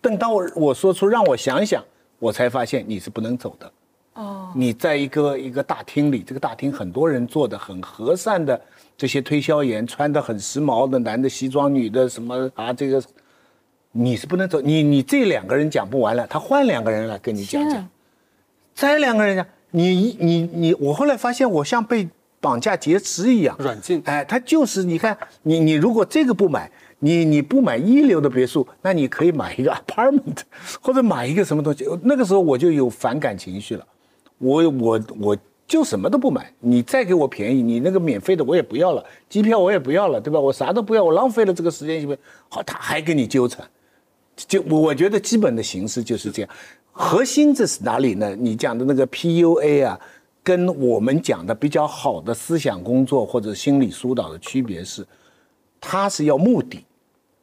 [0.00, 1.82] 等到我我说出让我想想，
[2.18, 3.72] 我才发现你是不能走的。
[4.14, 8.60] 哦，你在一个一个大厅里，这个大厅很多人坐的很和善的，
[8.96, 13.02] 这些推销员穿的很时髦的男的西装，女的什么啊，这个
[13.92, 14.60] 你是不能走。
[14.60, 17.88] 你你这两个人讲不完了，他换两个人来跟你讲讲。
[18.74, 22.08] 再两个人讲，你你你，我后来发现我像被
[22.40, 23.56] 绑架劫持一样。
[23.58, 24.02] 软禁。
[24.04, 30.38] 哎，他就是你看，你你如果这个不买，你你不买一流的别墅，那你可以买一个 apartment，
[30.82, 31.84] 或者买一个什么东西。
[32.02, 33.86] 那个时候我就有反感情绪了，
[34.38, 40.38] 我我我就什么都不买，你再给我便宜，你那个免费的我也不要了，机票我也不要了，对吧？
[40.38, 42.22] 我啥都不要，我浪费了这个时间，行不行？
[42.50, 43.66] 好，他还跟你纠缠，
[44.36, 46.50] 就我我觉得基本的形式就是这样。
[46.92, 48.36] 核心这是哪里呢？
[48.36, 49.98] 你讲的那个 PUA 啊，
[50.42, 55.04] 跟我们讲的比较好的思想工作或者心理疏导的区别是，
[55.80, 56.84] 它是要目的，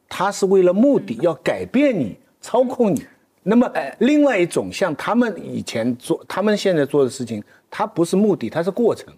[0.08, 3.04] 它是为了目的要改变你、操控你。
[3.42, 9.12] 那么，另外一种像他们以前做、他们现在做的事情，它不是目的，它是过程。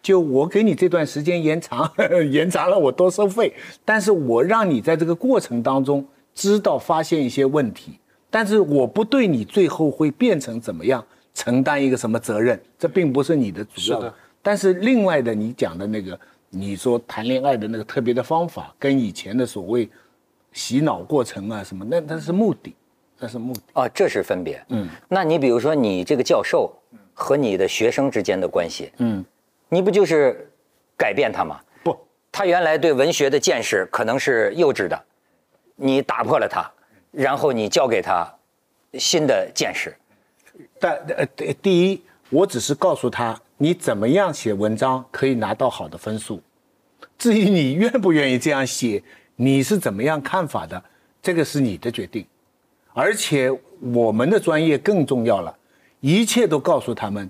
[0.00, 1.90] 就我给你这段时间延长，
[2.30, 3.54] 延长了我多收费，
[3.84, 7.98] 但是我让你在这个过程当中知道发现一些问题。
[8.30, 13.98] 但是我不对你最后会变成怎么样承担一个什么责任，这并不是你的主要。
[14.00, 14.14] 是的。
[14.42, 16.18] 但是另外的，你讲的那个，
[16.50, 19.88] 你说谈恋爱的那个特别的方法，跟以前的所谓
[20.52, 22.74] 洗脑过程啊什么，那那是目的，
[23.18, 23.60] 那是目的。
[23.74, 24.62] 哦，这是分别。
[24.68, 26.72] 嗯那你比如说你这个教授
[27.12, 29.24] 和你的学生之间的关系，嗯，
[29.68, 30.50] 你不就是
[30.96, 31.60] 改变他吗？
[31.82, 31.96] 不，
[32.32, 35.00] 他原来对文学的见识可能是幼稚的，
[35.76, 36.68] 你打破了他，
[37.12, 38.26] 然后你教给他
[38.94, 39.94] 新的见识。
[40.78, 46.40] 但呃，第第一，我只是告诉他你怎么样写文章可以拿到好的分数，
[47.16, 49.02] 至于你愿不愿意这样写，
[49.36, 50.82] 你是怎么样看法的，
[51.22, 52.26] 这个是你的决定。
[52.94, 53.50] 而且
[53.92, 55.54] 我们的专业更重要了，
[56.00, 57.28] 一切都告诉他们，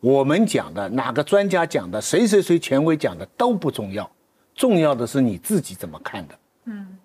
[0.00, 4.10] 我们讲的哪个专家讲的，谁谁谁权威讲的都不重要，
[4.54, 6.34] 重要的是你自己怎么看的。
[6.64, 6.98] 嗯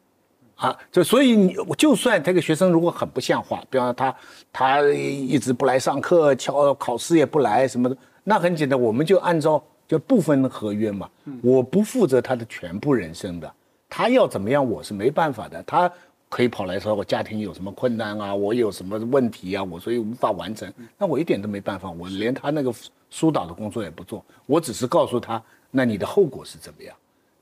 [0.55, 4.15] 啊，就所以你就算这个学生如果很不像话，比方说他
[4.51, 11.07] 他一直不来上课，考考试也不来什么的，那很简单，我们就按照就部分合约嘛，
[11.43, 13.53] 我不负责他的全部人生的，
[13.87, 15.91] 他要怎么样我是没办法的，他
[16.29, 22.73] 可以跑来说我家庭有什么困难啊，我有什么问题啊，我所以无法完成，那我一点都没办法，我连他那个
[23.09, 26.95] 疏导的工作也不做，我只是告诉他，那你的后果是怎么样。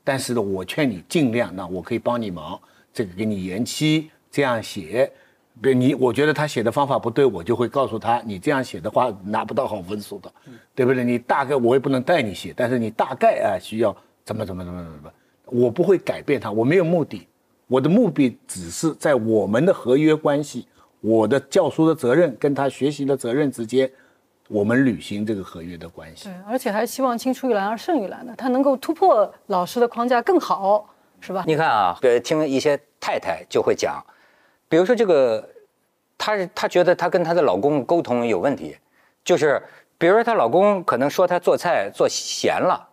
[0.04, 2.58] 但是呢，我劝你尽量，那我可以帮你忙，
[2.92, 5.10] 这个给你延期，这样写。
[5.60, 10.30] 比如你，我觉得他写的方法不对，我就会告诉他，你这样写的话拿不到好分数的，
[10.74, 11.02] 对不对？
[11.02, 15.12] 你大概我也不能带你写，但是你大概啊需要怎么怎么怎么怎么怎么，
[15.46, 17.26] 我不会改变他，我没有目的，
[17.68, 20.66] 我的目的只是在我们的合约关系，
[21.00, 23.90] 我的教书的责任跟他学习的责任之间，
[24.48, 30.88] 我们履行这个合约的关系对。，而且还希望青出于蓝而胜于蓝的，他能够突破老师的框架更好，
[31.20, 31.42] 是吧？
[31.46, 34.00] 你看啊，呃，听一些太太就会讲，
[34.68, 35.48] 比如说这个，
[36.16, 38.76] 她她觉得她跟她的老公沟通有问题，
[39.24, 39.60] 就是
[39.98, 42.88] 比如说她老公可能说她做菜做咸了，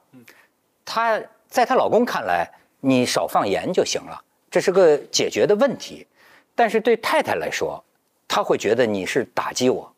[0.84, 6.06] 她在她老公看来，你少放盐就行了，这是个解决的问题，
[6.54, 7.84] 但是对太太来说，
[8.28, 9.92] 她会觉得你是打击我。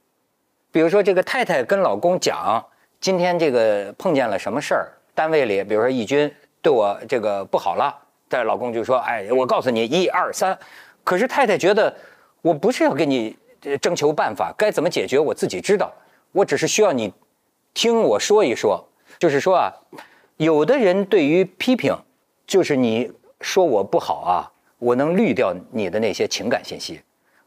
[0.71, 2.65] 比如说这个太太跟老公讲，
[3.01, 7.93] 今天这个碰见了什么事儿，单位里比如说义军对我这个不好了，
[8.29, 10.57] 但老公就说，哎，我告诉你一二三，
[11.03, 11.93] 可是太太觉得
[12.41, 13.37] 我不是要跟你
[13.81, 15.93] 征求办法，该怎么解决我自己知道，
[16.31, 17.13] 我只是需要你
[17.73, 18.87] 听我说一说，
[19.19, 19.73] 就是说啊，
[20.37, 21.93] 有的人对于批评，
[22.47, 23.11] 就是你
[23.45, 26.99] 说我不好啊，我能滤掉你的那些情感信息，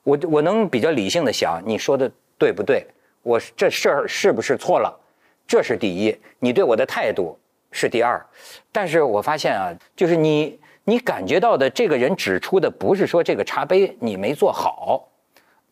[0.04, 2.08] 我我能比较理性的想你说的
[2.38, 2.86] 对不对，
[3.24, 4.96] 我这事儿是不是错了，
[5.44, 7.36] 这是第一，你对我的态度
[7.72, 8.24] 是第二。
[8.70, 15.08] 但是我发现啊，就是你你感觉到的这个人指出的不是说这个茶杯你没做好，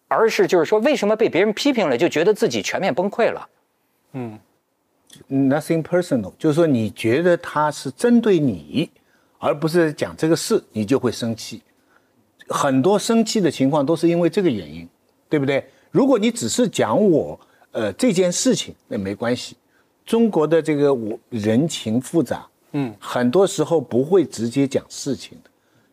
[0.08, 3.48] 而是就是说为什么被别人批评了就觉得自己全面崩溃了。
[4.12, 4.36] 嗯
[5.30, 8.90] ，nothing personal，就是说你觉得他是针对你，
[9.38, 11.62] 而不是讲这个事，你就会生气。
[12.49, 14.88] 很多生气的情况都是因为这个原因，
[15.29, 15.64] 对不对？
[15.90, 17.38] 如果你只是讲我
[17.72, 19.57] 呃这件事情，那没关系。
[20.05, 25.51] 中国的这个我人情复杂，嗯，很多时候不会直接讲事情的，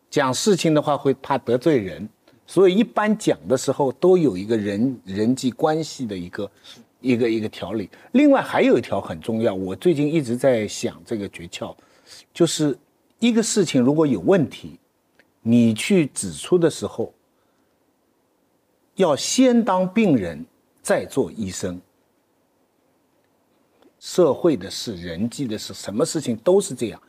[0.08, 2.08] 讲事情的话会怕得罪人，
[2.46, 6.50] 所以一般讲的时候都有一个人人际关系的一个
[7.00, 7.90] 一个一个条理。
[8.12, 11.74] 另外还有一条很重要，我最近一直在想这个诀窍，
[12.32, 12.78] 就是
[13.24, 14.78] 一个事情如果有问题，
[15.40, 17.10] 你去指出的时候，
[18.96, 20.44] 要先当病人，
[20.82, 21.80] 再做医生。
[23.98, 27.00] 社会的事、人际的事，什么事情都是这样。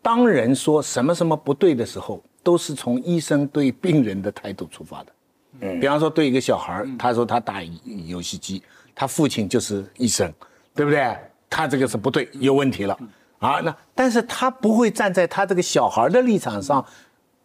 [0.00, 5.12] 当人说什么什么不对的时候，都是从医生对病人的态度出发的。
[5.58, 7.60] 嗯，比方说对一个小孩儿，他说他打
[8.06, 8.62] 游戏机，
[8.94, 10.32] 他父亲就是医生，
[10.72, 11.16] 对不对？
[11.50, 12.96] 他这个是不对，有问题了
[13.38, 13.60] 啊。
[13.60, 16.84] 那但是他不会站在他这个小孩的立场上，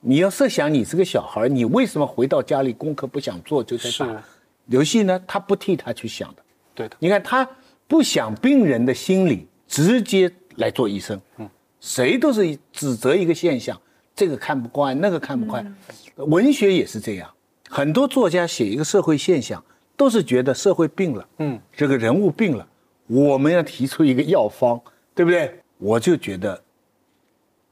[0.02, 4.24] 你要设想你是个小孩，你为什么回到家里功课不想做就在是打
[4.68, 5.22] 游戏呢？
[5.28, 6.44] 他不替他去想的。
[6.76, 7.48] 对的，你看他
[7.88, 11.20] 不想病人的心理，直接来做医生。
[11.38, 11.50] 嗯，
[11.80, 13.80] 谁都是指责一个现象，
[14.16, 15.76] 这个看不惯，那个看不惯。
[16.16, 17.30] 文学也是这样，
[17.70, 19.64] 很多作家写一个社会现象，
[19.98, 22.68] 都是觉得社会病了，嗯，这个人物病了，
[23.08, 24.80] 我们要提出一个药方，
[25.16, 25.60] 对不对？
[25.80, 26.62] 我就觉得，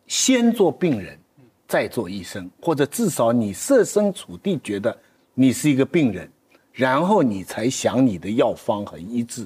[0.07, 1.19] 先做病人，
[1.67, 4.97] 再做医生，或者至少你设身处地觉得
[5.33, 6.29] 你是一个病人，
[6.71, 9.45] 然后你才想你的药方和医治，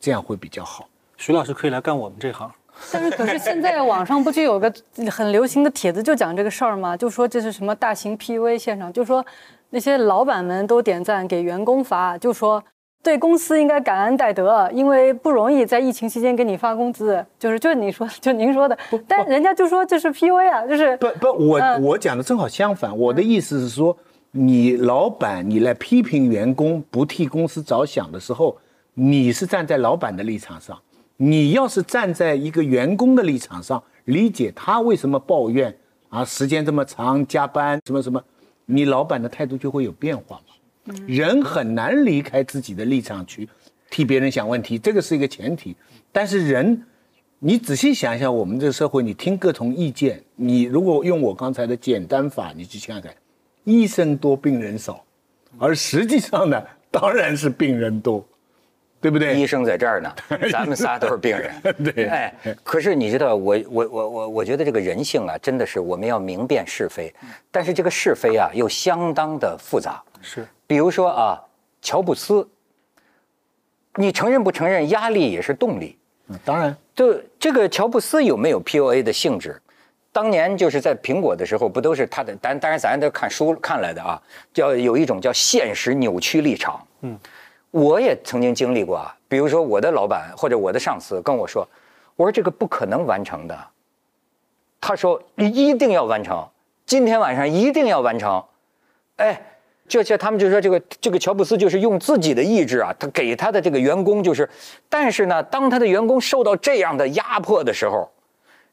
[0.00, 0.88] 这样会比较好。
[1.16, 2.50] 徐老师可以来干我们这行。
[2.90, 4.72] 但是可是现在网上不就有个
[5.08, 6.96] 很流行的帖子，就讲这个事儿吗？
[6.96, 9.24] 就说这是什么大型 PUA 现场，就说
[9.68, 12.64] 那些老板们都点赞给员工发，就说
[13.02, 18.76] 对公司应该感恩戴德，因为不容易在疫情期间给你发工资，就是就是你说就您说的，
[19.08, 22.96] 但人家就说这是 PUA 啊，就是不不，我、嗯我讲的正好相反。
[22.96, 23.96] 我的意思是说，
[24.32, 28.58] 你老板你来批评员工不替公司着想的时候，
[28.92, 30.76] 你是站在老板的立场上；
[31.16, 35.74] 你要是站在一个员工的立场上，理解他为什么抱怨
[36.10, 38.22] 啊，时间这么长，加班什么什么，
[38.66, 40.49] 你老板的态度就会有变化嘛。
[41.06, 43.48] 人很难离开自己的立场去
[43.90, 45.76] 替别人想问题，这个是一个前提。
[46.10, 46.84] 但是人，
[47.38, 53.14] 你仔细想一想，我们这个社会，你听各种意见，你如果用我刚才的简单法，你去看看，
[53.64, 55.04] 医生多，病人少，
[55.58, 58.26] 而实际上呢， 当然是病人多，
[59.00, 59.38] 对不对？
[59.38, 60.12] 医生在这儿呢，
[60.50, 61.52] 咱们仨都是病人。
[61.94, 67.12] 对哎，可是你知道，我我我我我觉得这个人性啊，真的是我们要明辨是非，
[67.50, 70.02] 但是这个是非啊，又相当的复杂。
[70.20, 71.42] 是，比如说啊，
[71.82, 72.48] 乔布斯，
[73.94, 75.98] 你承认不承认，压力也是动力。
[76.28, 79.60] 嗯当然，就这个乔布斯有没有 PUA 的性质？
[80.12, 82.36] 当年就是在苹果的时候，不都是他的？
[82.40, 84.20] 但当然咱都看书看来的啊，
[84.52, 86.84] 叫有一种叫现实扭曲立场。
[87.00, 87.18] 嗯，
[87.70, 89.16] 我也曾经经历过啊。
[89.28, 91.68] 比如说我的老板或者我的上司跟我说，
[92.16, 93.56] 我说这个不可能完成的。
[94.80, 96.48] 他说你一定要完成，
[96.86, 98.44] 今天晚上一定要完成。
[99.16, 99.40] 哎，
[99.90, 104.48] 这些他们就说这个这个乔布斯就是用自己的意志啊，他给他的这个员工就是，
[104.88, 108.08] 但是呢，当他的员工受到这样的压迫的时候，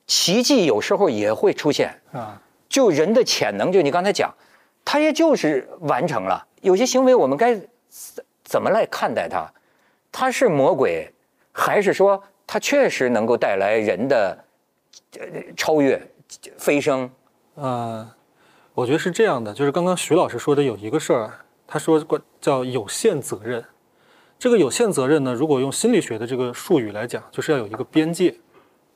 [0.06, 1.99] 奇迹有时候也会出现。
[2.12, 4.32] 啊，就人的潜能，就你刚才讲，
[4.86, 6.45] 他也就是完成了。
[6.62, 7.56] 有些行为我们该
[7.89, 9.51] 怎怎么来看待它？
[10.12, 11.12] 他是魔鬼，
[11.51, 14.38] 还是说他确实能够带来人的
[15.19, 15.25] 呃
[15.56, 15.99] 超越、
[16.58, 17.10] 飞升？
[17.56, 18.08] 呃，
[18.78, 21.34] 我觉得是这样的，就是刚刚徐老师说的有一个事儿，
[21.66, 23.66] 他说过叫有限责任。
[24.38, 28.36] 这个有限责任呢，如果用心理学的这个术语来讲，就是要有一个边界，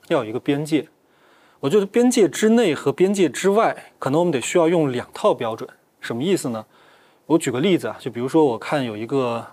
[0.10, 0.88] 要有一个边界。
[1.60, 5.68] 我觉得边界之内和边界之外，可能我们得需要用两套标准。
[6.00, 6.64] 什么意思呢？
[7.26, 9.44] 我举个例子啊，就比如说我看有一个，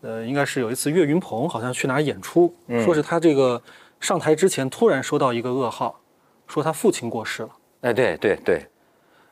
[0.00, 3.62] 呃，应该是有一次岳云鹏好像去哪儿演出，说是他这个
[4.00, 6.00] 上台之前突然收到一个噩耗，
[6.46, 7.50] 说他父亲过世了。
[7.82, 8.66] 哎，对对对，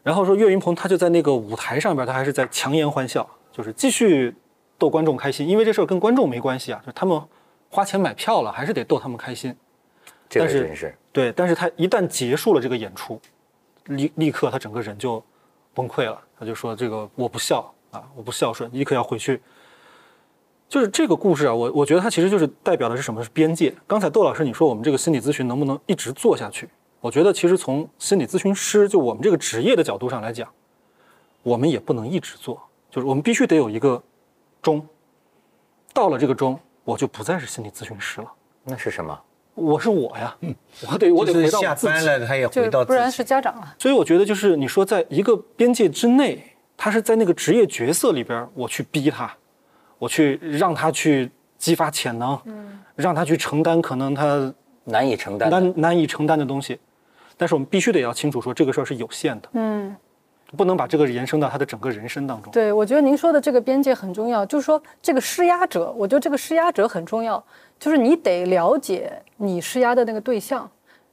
[0.02, 4.34] 然后说岳云鹏他就在那个舞台上边，他还是在强颜欢笑，就是继续
[4.78, 7.20] 逗观众开心，因为这事儿跟观众没关系啊，就是他们
[7.68, 9.54] 花钱买票了，还是得逗他们开心。
[10.28, 13.20] 这个但是对，但是他一旦结束了这个演出，
[13.86, 15.22] 立立刻他整个人就
[15.74, 19.40] 崩溃了，他就说这个我不孝啊，我不孝顺，立刻要回去。
[20.68, 23.20] 就是这个故事啊，我我觉得它其实就是代表的是什么？
[23.24, 23.74] 是边界。
[23.88, 26.68] 刚才窦老师你说我们这个心理咨询能不能一直做下去？
[27.00, 30.48] 我觉得其实从心理咨询师就我们这个职业的角度上来讲，
[31.42, 32.60] 我们也不能一直做，
[32.90, 34.02] 就是我们必须得有一个
[34.60, 34.86] 钟，
[35.94, 38.30] 到了这个钟，我就不再是心理咨询师了，
[38.64, 39.18] 那是什么？
[39.54, 40.36] 我是我呀，
[40.90, 42.04] 我得我得回到我自己下班。
[42.20, 43.74] 了，他也就回到自己不然是家长了。
[43.78, 46.42] 所以我觉得就是你说在一个边界之内，
[46.76, 49.30] 他是在那个职业角色里边，我去逼他，
[49.98, 52.38] 我去让他去激发潜能，
[52.94, 54.52] 让他去承担可能他
[54.84, 55.50] 难以承担。
[55.50, 56.78] 难难以承担的东西。
[57.40, 59.96] 但是我们必须得要清楚说这个事儿是有限的，嗯，
[60.58, 62.52] 不能把这个延伸到他的整个人生当中。
[62.52, 67.42] 对，我觉得您说的这个边界很重要，就是说这个施压者，我觉得这个施压者很重要，
[67.78, 70.70] 就是你得了解你施压的那个对象，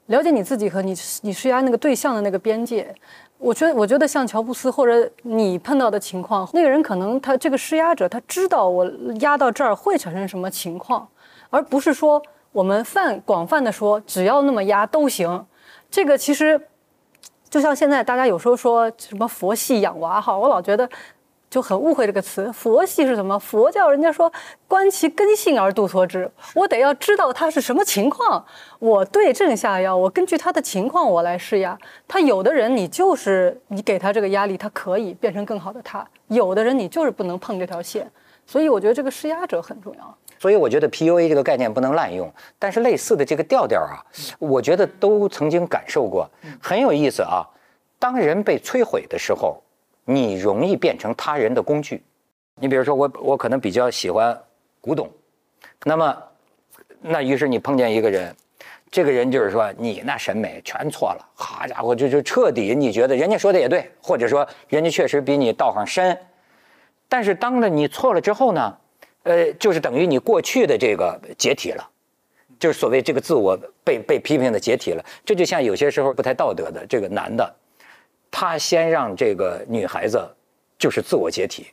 [0.08, 2.94] 了解你自己和你你施压那个对象的那个边界。
[3.38, 8.86] 我觉得，我觉得像乔布斯或者你碰到的情况，那个人可能他这个施压者，他知道我
[9.22, 11.08] 压到这儿会产生什么情况，
[11.50, 15.46] 而不是说我们泛广泛的说只要那么压都行。
[15.90, 16.60] 这个其实
[17.50, 20.88] 就像现在大家有时候说什么佛系养娃哈，我老觉得
[21.50, 22.52] 就很误会这个词。
[22.52, 23.40] 佛系是什么？
[23.40, 24.32] 佛教人家说
[24.68, 28.46] 观其根性而度所之，我得要知道他是什么情况，
[28.80, 31.78] 我对症下药，我根据他的情况我来施压。
[32.06, 38.12] 他有的人你就是你给他这个压力，他可以变成更好的他；有的人你就是不能碰这条线。
[38.46, 40.18] 所以我觉得这个施压者很重要。
[40.40, 44.04] 所以我觉得 PUA 这个概念不能滥用，但是类似的这个调调啊，
[44.40, 46.30] 我觉得都曾经感受过，
[46.62, 47.46] 很有意思啊。
[48.00, 49.62] 当人被摧毁的时候，
[50.06, 52.04] 你容易变成他人的工具。
[52.60, 54.40] 你比如说我，我可能比较喜欢
[54.80, 55.10] 古董，
[55.84, 56.24] 那么，
[57.02, 58.36] 那于是你碰见一个人，
[58.92, 66.18] 这个人就是说你那审美全错了，好家伙，就就彻底你觉得人家说的也对，或者说人家确实比你道行深，
[67.10, 68.78] 但是当了你错了之后呢？
[69.28, 71.90] 呃，就是等于你过去的这个解体了，
[72.58, 75.04] 就是所谓这个自我被被批评的解体了。
[75.26, 77.56] 这就像有些时候不太道德的这个男的，
[78.32, 80.26] 他先让这个女孩子
[80.80, 81.68] 就是自我解体，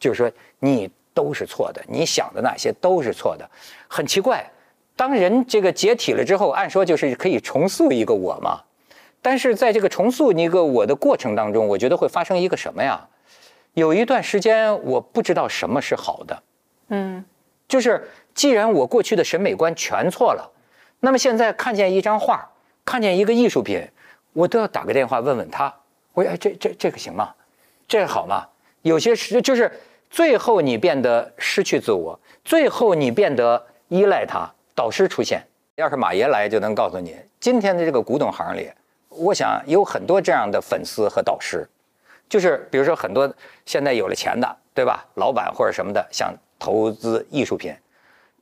[0.00, 3.48] 就是说你都是错的，你想的那些都是错的。
[3.88, 4.50] 很奇怪，
[4.96, 8.62] 当人这个解体了之后，按说就是可以重塑一个我嘛，
[9.20, 13.08] 但是在这个重塑一个我的过程当中，我觉得会发生一个什么呀？
[13.74, 16.42] 有一段时间我不知道什么是好的。
[16.88, 17.24] 嗯，
[17.66, 20.52] 就是既然我过去的审美观全错了，
[21.00, 22.48] 那么现在看见一张画，
[22.84, 23.86] 看见一个艺术品，
[24.32, 25.74] 我都要打个电话问问他，
[26.12, 27.34] 我说哎，这这这个行吗？
[27.88, 28.46] 这个好吗？
[28.82, 29.70] 有些时就是
[30.10, 34.48] 最后你变得失去自我，最后你变得依赖他。
[34.74, 35.42] 导师出现，
[35.74, 38.70] 要是马爷来就能告诉你，今天的这个古董行里，
[39.08, 41.66] 我想有很多这样的粉丝和导师，
[42.28, 43.32] 就是比如说很多
[43.64, 45.04] 现在有了钱的，对吧？
[45.14, 46.32] 老板或者什么的想。
[46.58, 47.74] 投资艺术品，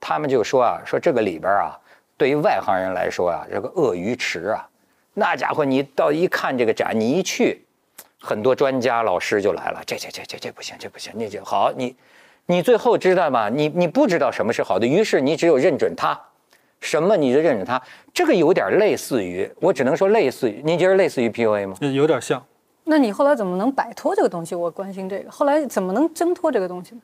[0.00, 1.78] 他们就说啊，说这个里边啊，
[2.16, 4.68] 对于外行人来说啊，这个鳄鱼池啊，
[5.14, 7.64] 那家伙你到一看这个展，你一去，
[8.20, 11.96] 很多专家老师就来了，这这这这这不行，这不行，那就好，你
[12.46, 13.48] 你最后知道吗？
[13.48, 16.18] 你你不知道什么是好的，于是你只有认准它，
[16.80, 21.76] 什么你就认准它，这个有点类似于，我只能说类似于，您觉得类似于 PUA 吗？
[21.80, 22.44] 有点像。
[22.84, 24.54] 那你后来怎么能摆脱这个东西？
[24.54, 27.00] 我关心这个，后来怎么能挣脱这个东西呢？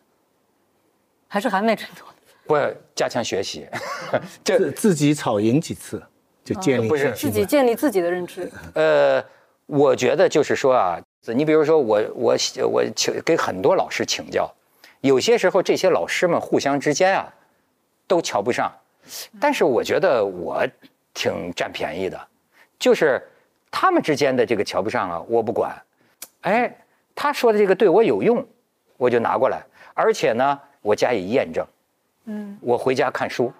[1.32, 2.08] 还是还没挣脱？
[2.44, 2.58] 不
[2.96, 3.68] 加强学习，
[4.42, 6.02] 自自己吵赢几次，
[6.42, 8.50] 就建立不是自己建立自己的认知。
[8.74, 9.24] 呃，
[9.66, 12.36] 我觉得就是说啊，你比如说我我
[12.72, 14.52] 我请给很多老师请教，
[15.02, 17.32] 有些时候这些老师们互相之间啊
[18.08, 18.72] 都瞧不上，
[19.40, 20.66] 但是我觉得我
[21.14, 22.20] 挺占便宜的，
[22.80, 23.24] 就是
[23.70, 25.80] 他们之间的这个瞧不上啊，我不管，
[26.40, 26.76] 哎，
[27.14, 28.44] 他说的这个对我有用，
[28.96, 29.62] 我就拿过来，
[29.94, 31.66] 而且呢，我加以验证。
[32.26, 33.52] 嗯，我回家看书，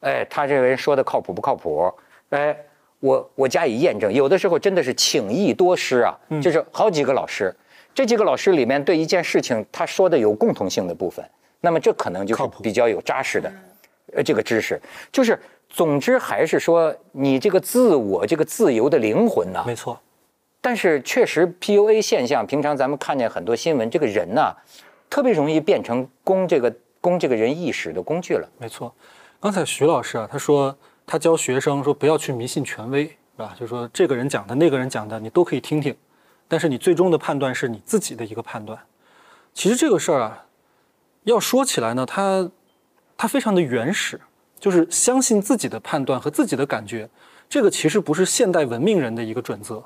[0.00, 1.92] 哎，他这个人说的靠谱不靠谱？
[2.30, 2.56] 哎，
[3.00, 4.12] 我我加以验证。
[4.12, 7.54] 有的时候真的是请益多师啊，就是好几个老师，
[7.94, 11.24] 这几个老师里面对一件事情他说的有共同性的部分，
[11.60, 13.52] 那么这可能就是靠谱比较有扎实的，
[14.14, 14.80] 呃，这个知识。
[15.12, 20.00] 就是总之还是说你这个自我这个自由的灵魂呢、没错，
[20.60, 24.56] 但是确实 PUA 现象，平常咱们看见很多新闻，这个人呐、
[25.08, 28.48] 特别容易变成供这个供这个人意识的工具了。
[28.58, 28.94] 没错。
[29.38, 30.76] 刚才徐老师啊，他说
[31.06, 33.54] 他教学生说不要去迷信权威，是吧？
[33.58, 35.94] 就说这个人讲的、那个人讲的，你都可以听听，
[36.48, 38.78] 但是你最终的判断是你自己的一个判断。
[39.54, 40.46] 其实这个事儿啊，
[41.24, 42.50] 要说起来呢，它
[43.16, 44.20] 它非常的原始，
[44.58, 47.08] 就是相信自己的判断和自己的感觉，
[47.48, 49.84] 这个其实不是现代文明人的一个准则。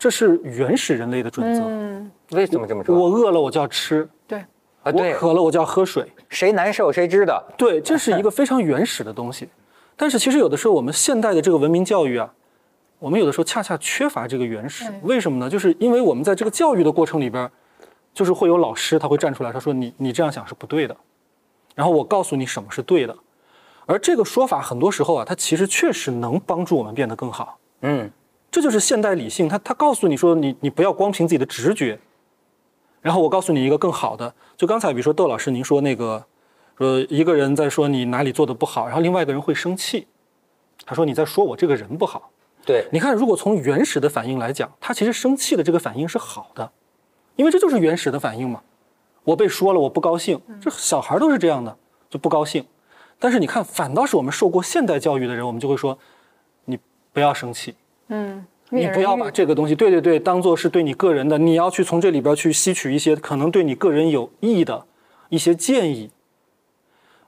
[0.00, 1.60] 这是原始人类的准则。
[1.60, 2.98] 嗯，为什么这么说？
[2.98, 4.46] 我饿了我就要吃，对，啊，
[4.84, 6.10] 我对，渴了我就要喝水。
[6.30, 7.44] 谁难受谁知道。
[7.54, 9.46] 对，这是一个非常原始的东西。
[9.96, 12.32] 但是其实有的时候我们现代的这个文明教育啊，
[12.98, 15.00] 我们有的时候恰恰缺乏这个原始对。
[15.02, 15.50] 为什么呢？
[15.50, 17.50] 就是因为我们在这个教育的过程里边，
[18.14, 20.96] 就是会有老师他会站出来，他说你你这样想是不对的，
[21.74, 23.14] 然后我告诉你什么是对的。
[23.84, 27.58] 而这个说法很多时候啊，它其实确实能帮助我们变得更好。
[27.82, 28.10] 嗯，
[28.50, 31.98] 这就是现代理性，他他告诉你说你你不要光凭自己的直觉，
[33.00, 36.24] 然后我告诉你一个更好的，就刚才比如说窦老师您说那个，
[36.76, 40.06] 说一个人在说你哪里做的不好，然后另外一个人会生气，
[40.84, 42.30] 他说你在说我这个人不好。
[42.66, 46.70] 对，你看，如果从原始的反应来讲，他其实生气的这个反应是好的，
[47.36, 48.62] 因为这就是原始的反应嘛。
[49.24, 51.76] 我被说了，我不高兴，这小孩都是这样的，
[52.10, 52.66] 就不高兴。
[53.18, 55.98] 但是你看，反倒是我们受过现代教育的人，我们就会说，
[56.64, 56.78] 你
[57.12, 57.74] 不要生气，
[58.10, 64.86] 嗯，你不要把这个东西，对对对，当做是对你个人的，你要去从这里边去吸取一些可能对你个人有益的
[65.28, 66.10] 一些建议。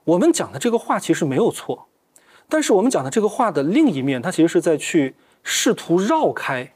[0.03, 1.87] 我们讲的这个话其实没有错，
[2.49, 6.73] 但是我们讲的这个话的另一面，它其实是在去试图绕开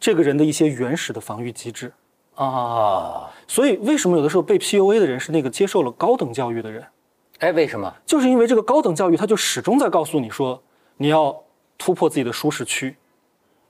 [0.00, 1.92] 这个人的一些原始的防御机制。
[2.36, 6.84] 啊，所以，为什么有的时候被 PUA 的人是那个接受了高等教育的人？
[7.38, 7.94] 哎，为什么？
[8.04, 10.62] 就是因为这个高等教育，它就始终在告诉你说，
[10.98, 11.34] 你要
[11.78, 12.96] 突破自己的舒适区，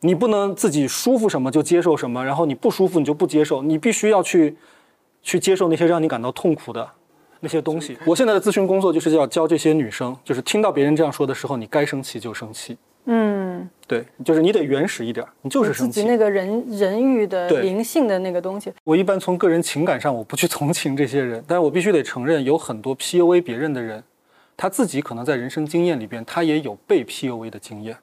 [0.00, 4.56] 你不能自己舒服什么就接受什么，然后你不舒服你就不接受，你必须要去
[5.22, 6.88] 去接受那些让你感到痛苦的
[7.40, 7.96] 那些东西。
[8.04, 12.76] 我现在的咨询工作就是要教这些女生，就是听到别人这样说的时候，你该生气就生气，
[13.06, 15.92] 嗯，对，就是你得原始一点，你就是生气。
[15.92, 24.02] 自己那个人人欲的灵性的那个东西，我一般从个人情感上，我不去同情这些人，但是我必须得承认，有很多 PUA 别人的人，
[24.56, 27.96] 他自己可能在人生经验里边，他也有被 PUA 的经验，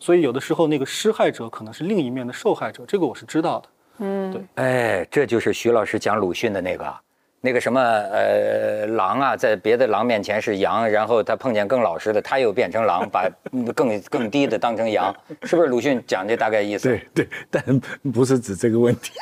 [0.00, 3.68] 所以有的时候那个施害者可能是另一面的受害者，这个我是知道的。
[3.98, 6.94] 嗯，对哎，这就是徐老师讲鲁迅的那个，
[7.42, 15.68] 那个什么呃狼啊，在别的狼面前是羊，然后他碰见更老实的，他又变成狼，把嗯 更更低的当成羊，是不是？
[15.68, 16.88] 鲁迅讲这大概意思。
[16.88, 17.80] 对对，但
[18.10, 19.12] 不是指这个问题。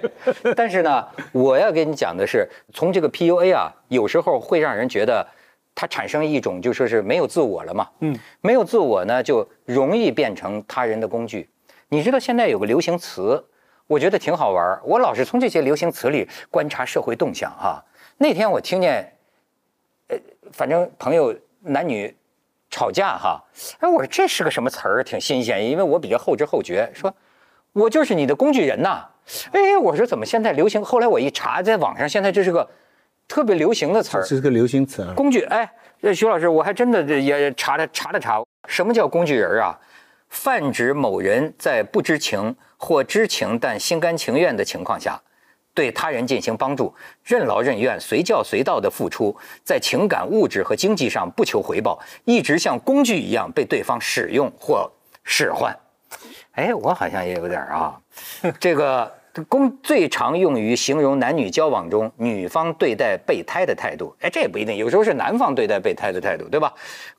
[0.56, 5.26] 但是呢，我要跟你讲的是，从这个 PUA 啊，有时候会让人觉得
[5.74, 7.88] 它产生一种就说是没有自我了嘛。
[8.00, 11.48] 嗯，没有自我呢，就容易变成他人的工具。
[11.88, 13.44] 你知道现在有个流行词，
[13.86, 17.84] 我觉得挺好玩儿我老是从这些流行词里观察社会动向哈、
[18.18, 19.12] 那天我听见，
[20.08, 20.16] 呃，
[20.52, 22.14] 反正朋友男女
[22.70, 23.42] 吵架哈，
[23.80, 27.12] 哎，我说这是个什么词儿，挺新鲜，因为我比较后知后觉，说
[27.72, 29.08] 我就是你的工具人呐。
[29.52, 30.82] 哎，我说怎么现在流行？
[30.82, 32.68] 后来我一查，在网上现在这是个
[33.32, 35.14] 特别流行的词儿这，是个流行词啊。
[35.16, 35.40] 工具。
[35.44, 35.66] 哎，
[36.02, 39.74] 呃徐老师，我还真的也查了查了查，什么叫工具人啊？
[40.28, 45.18] 泛指某人在不知情或知情但心甘情愿的情况下，
[45.72, 54.92] 对他人进行帮助，任劳任怨、随叫随到的付出，在情感、物质和经济上不求回报，一直像工具一样被对方使用或
[55.24, 55.74] 使唤。
[56.52, 57.98] 哎，我好像也有点儿啊，
[58.60, 59.10] 这个
[59.48, 64.14] 工最常用于形容男女交往中女方对待备胎的态度。
[64.20, 66.72] 哎，这也不一定，有时候是男方对待备胎的态度，对吧？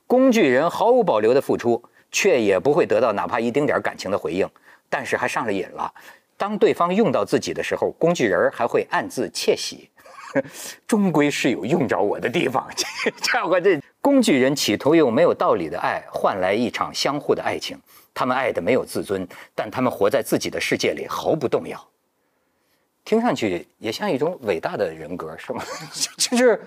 [0.06, 4.48] 工具人毫无保留的付出，却也不会得到哪怕一丁点感情的回应，
[4.88, 5.92] 但是还上了瘾了。
[6.36, 9.88] 当对方用到自己的时候，工具人还会暗自窃喜。
[10.84, 17.78] 终归是有用着我的地方，这家伙这工具人企图用没有道理的爱换来一场相互的爱情，
[18.12, 21.80] 他们爱的没有自尊，但他们活在自己的世界里毫不动摇。
[23.04, 25.62] 听上去也像一种伟大的人格，是吗？
[26.16, 26.60] 就是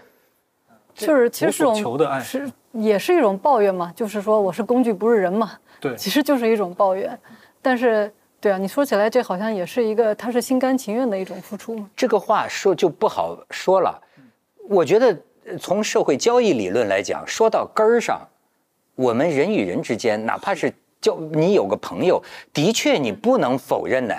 [0.94, 7.18] 就是其实这无所求的爱种是也是一种抱怨嘛，就是说我是工具不是人嘛，对 其实就是一种抱怨。
[7.62, 11.90] 但是对啊，你说起来这好像也是一个他是心甘情愿的一种付出嘛。
[11.96, 14.00] 这个话说就不好说了。
[14.70, 18.22] 我觉得呃从社会交易理论来讲，说到根儿上，
[18.96, 20.72] 我们人与人之间，哪怕是
[21.02, 22.22] 交你有个朋友，
[22.54, 24.16] 的确你不能否认呢，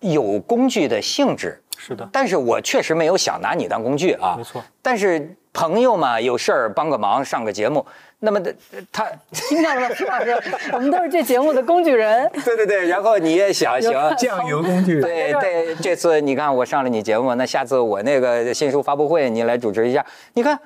[0.00, 1.60] 有工具的性质。
[1.78, 4.34] 是的，但是我确实没有想拿你当工具啊。
[4.36, 4.64] 没错。
[4.80, 7.84] 但是朋友嘛，有事儿帮个忙，上个节目，
[8.20, 8.54] 那么的
[8.90, 10.34] 他， 听到了，徐老师，
[10.72, 12.28] 我们都是这节目的工具人。
[12.44, 13.92] 对对对，然后你也想 行。
[14.16, 15.02] 酱油工具人。
[15.02, 20.58] 对对，这次你看我上了你节目，那下次我那个新书发布会你来主持一下，你看，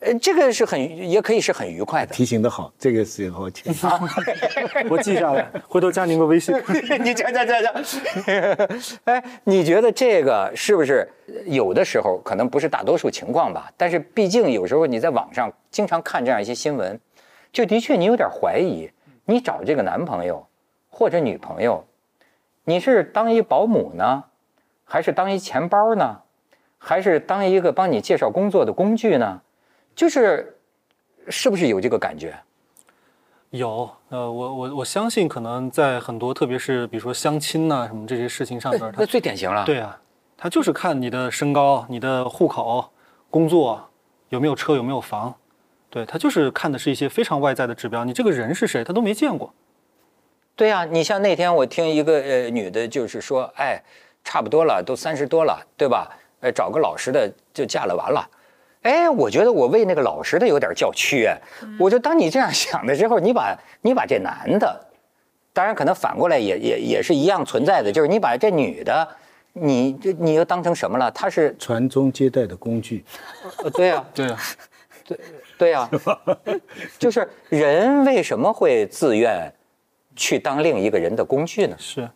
[0.00, 2.12] 呃，这个是很也可以是很愉快的。
[2.12, 3.72] 提醒的好，这个是以后请。
[4.90, 6.52] 我记下来，回头加您个微信。
[7.00, 7.72] 你讲讲讲讲，
[9.04, 11.08] 哎，你觉得这个是不是
[11.46, 13.70] 有的时候可能不是大多数情况吧？
[13.76, 16.98] 但是毕竟有时候你在网上经常看这样一些新闻，
[17.52, 18.90] 就的确你有点怀疑，
[19.26, 20.44] 你找这个男朋友
[20.90, 21.84] 或者女朋友，
[22.64, 24.24] 你是当一保姆呢，
[24.84, 26.22] 还是当一钱包呢，
[26.78, 29.40] 还是当一个帮你介绍工作的工具呢？
[29.94, 30.56] 就是，
[31.28, 32.34] 是不是有这个感觉？
[33.50, 39.96] 有，呃，我我我相信，可能在很多，特别是比如说相亲呐、什么这些事情上边，那他最典型了。，对啊，
[40.36, 42.90] 他就是看你的身高、你的户口、
[43.30, 43.88] 工作
[44.30, 45.32] 有没有车、有没有房，
[45.88, 48.04] 对他就是看的是一些非常外在的指标。
[48.04, 49.54] 你这个人是谁，他都没见过。
[50.56, 53.80] 对呀、你像那天我听一个呃女的，就是说，哎，
[54.24, 56.10] 差不多了，都三十多了，对吧？
[56.40, 58.28] 呃，找个老实的就嫁了完了。
[58.84, 61.36] 哎，我觉得我为那个老实的有点叫屈哎。
[61.78, 64.86] 我就当你这样想的时候，你把你把这男的，
[65.52, 69.08] 当然可能反过来也也也是一样存在的，就是你把这女的，
[69.54, 71.10] 你这你又当成什么了？
[71.10, 73.04] 她是传宗接代的工具。
[73.62, 74.38] 呃对呀、 对啊，
[75.56, 75.90] 对呀、
[76.98, 79.50] 就是人为什么会自愿
[80.14, 81.76] 去当另一个人的工具呢？
[81.78, 82.08] 是。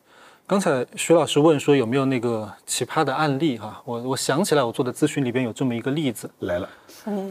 [0.48, 6.66] 刚才徐老师问说有没有那个奇葩的案例哈、我我想起来我做的咨询里边有这么一个例子，来了，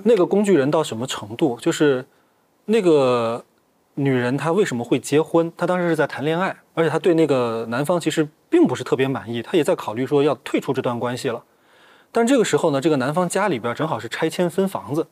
[0.03, 1.57] 那个工具人到什么程度？
[1.59, 2.05] 就是
[2.65, 3.43] 那个
[3.95, 5.51] 女人她为什么会结婚？
[5.57, 11.43] 她当时是在谈恋爱，而且她对那个男方其实并不是特别满意，她也在考虑说要退出这段关系了。
[12.11, 15.07] 但这个时候呢，这个男方家里边正好是拆迁分房子，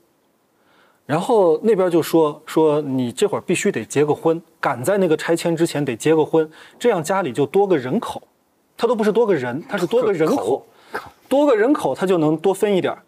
[1.05, 6.49] 然后那边就说说你这会儿必须得结个婚，赶在那个拆迁之前得结个婚，
[6.79, 8.21] 这样家里就多个人口。
[8.77, 10.65] 他都不是多个人，他是多个人口，
[11.29, 13.01] 多个人口他就能多分一点儿。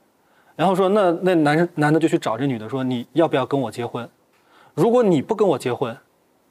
[0.56, 4.08] 然后说那那男男的就去找这女的说你要不要跟我结婚？
[4.74, 5.98] 如果你不跟我结婚，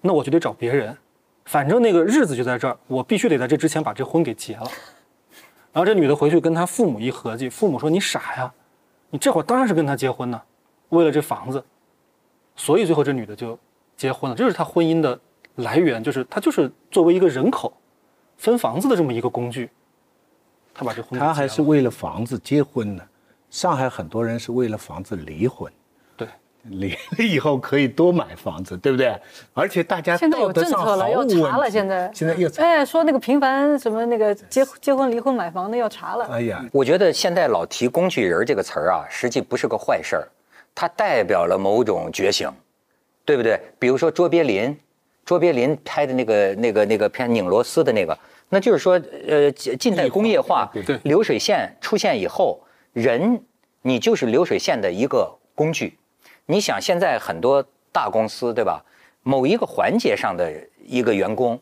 [0.01, 0.97] 那我就得找别人。
[1.44, 4.66] 反正那个日子就在这儿，我必须得在这之前把这婚给结了。
[5.72, 8.53] 然后这女的回去跟她父母一合计，父母说你傻呀，
[9.11, 10.42] 你这会儿当然是跟他结婚呢，
[10.91, 11.62] 为了这房子。
[12.55, 13.59] 所以最后这女的就
[13.97, 15.18] 结婚了，这是她婚姻的
[15.57, 17.72] 来源，就是她就是作为一个人口
[18.39, 19.68] 分房子的这么一个工具，
[20.72, 23.03] 她把这婚给他还是为了房子结婚呢。
[23.51, 25.72] 上海很多人是为了房子离婚，
[26.16, 26.26] 对。
[26.68, 29.16] 离了以后可以多买房子，对不对？
[29.55, 31.70] 而且大家现在有政策了，要查了。
[31.70, 36.24] 现在现在又查，哎，说那个频繁什么那个结结婚、离婚、买房的要查了。
[36.24, 40.28] 哎呀，我觉得现在老提“工具人”这个词儿啊，实际不是个坏事儿，
[40.77, 42.49] 它代表了某种觉醒，
[43.24, 43.59] 对不对？
[43.79, 44.79] 比如说卓别林，
[45.24, 48.16] 卓别林拍的那个那个那个片拧螺丝的那个，
[48.51, 50.70] 那就是说，呃，近近代工业化
[51.03, 52.61] 流水线出现以后，
[52.93, 53.43] 人
[53.81, 55.99] 你就是流水线的一个工具。
[56.45, 58.85] 你想现在很多大公司，对吧？
[59.22, 60.53] 某一个环节上的
[60.85, 61.59] 一个员工，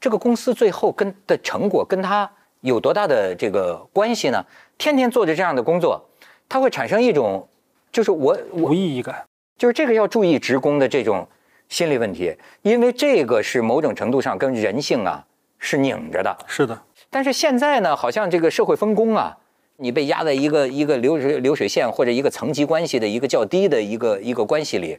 [0.00, 2.30] 这个公司最后跟的成果跟他
[2.60, 4.44] 有多大的这个关系呢？
[4.76, 6.04] 天天做着这样的工作，
[6.48, 7.48] 他会产生一种，
[7.90, 9.24] 就是我我无意义感。
[9.56, 11.26] 就是这个要注意职工的这种
[11.68, 15.24] 心理问题，因为这个是某种程度上跟人性啊
[15.58, 16.38] 是拧着的。
[16.46, 16.80] 是的，
[17.10, 19.36] 但是现在呢，好像这个社会分工啊，
[19.78, 24.98] 你被压在一个一个流水流水线或者一个层级关系的一个较低的一个一个关系里，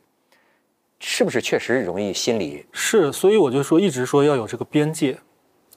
[0.99, 2.65] 是不是确实容易心理？
[2.73, 5.17] 是，所以我就说一直说要有这个边界，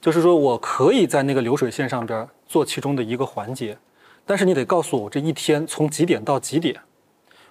[0.01, 3.77] 就是说我可以在那个流水线上边做其中的一个环节，
[4.25, 6.75] 但是你得告诉我这一天从几点到几点，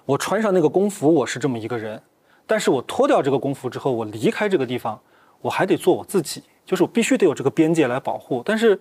[0.05, 2.01] 我穿上那个工服我是这么一个人，
[2.45, 4.99] 但是我脱掉这个工服之后，我离开这个地方，
[5.41, 8.41] 我还得做我自己，就是我必须得有这个边界来保护。
[8.45, 8.79] 但是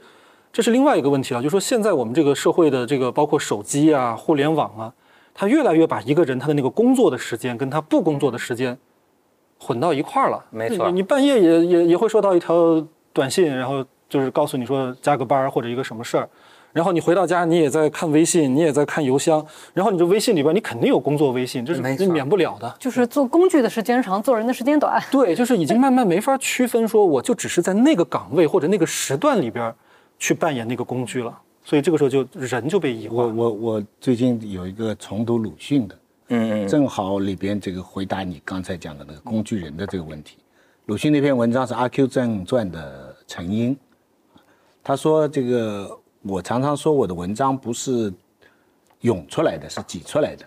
[0.52, 4.92] 这是另外一个问题了，就是说现在我们这个社会的这个包括手机啊、互联网啊，
[5.32, 8.76] 它越来越把一个人他的那个工作的时间跟他不工作的时间
[9.58, 10.44] 混到一块儿了。
[10.50, 16.28] 没错你你半夜也也也会收到一条短信，然后就是告诉你说加个班儿或者一个什么事儿，
[16.72, 19.44] 然后你回到家你也在看微信，你也在看邮箱，
[19.74, 22.74] 然后你这微信里边你肯定有工作微信，这是这免不了的。
[22.78, 25.02] 就是做工具的时间长，做人的时间短。
[25.12, 29.74] 对，就是已经慢慢没法区分说我就只是在那个岗位或者那个时段里边
[30.18, 33.34] 去扮演那个工具了，所以这个时候就人就被异化我了。
[33.34, 35.98] 我我最近有一个重读鲁迅的，
[36.28, 40.38] 嗯嗯正好里边这个回答你刚才讲的那个工具人的这个问题。
[40.86, 43.76] 鲁迅那篇文章是《阿 Q 正传》的成因，
[44.82, 48.12] 他说这个我常常说我的文章不是
[49.00, 50.44] 涌出来的，是挤出来的。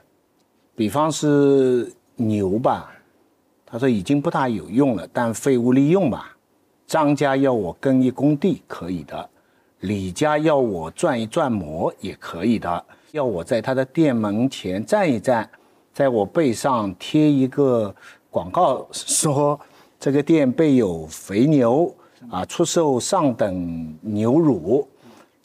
[0.75, 2.91] 比方是牛吧，
[3.65, 6.35] 他说已经不大有用了，但废物利用吧。
[6.87, 9.29] 张家要我耕一工地可以的，
[9.81, 15.49] 李家要我转一转磨也可以的，要我在他的店门前站一站，
[15.93, 17.93] 在我背上贴一个
[18.29, 19.59] 广告，说
[19.99, 21.93] 这个店备有肥牛
[22.29, 24.87] 啊，出售上等牛乳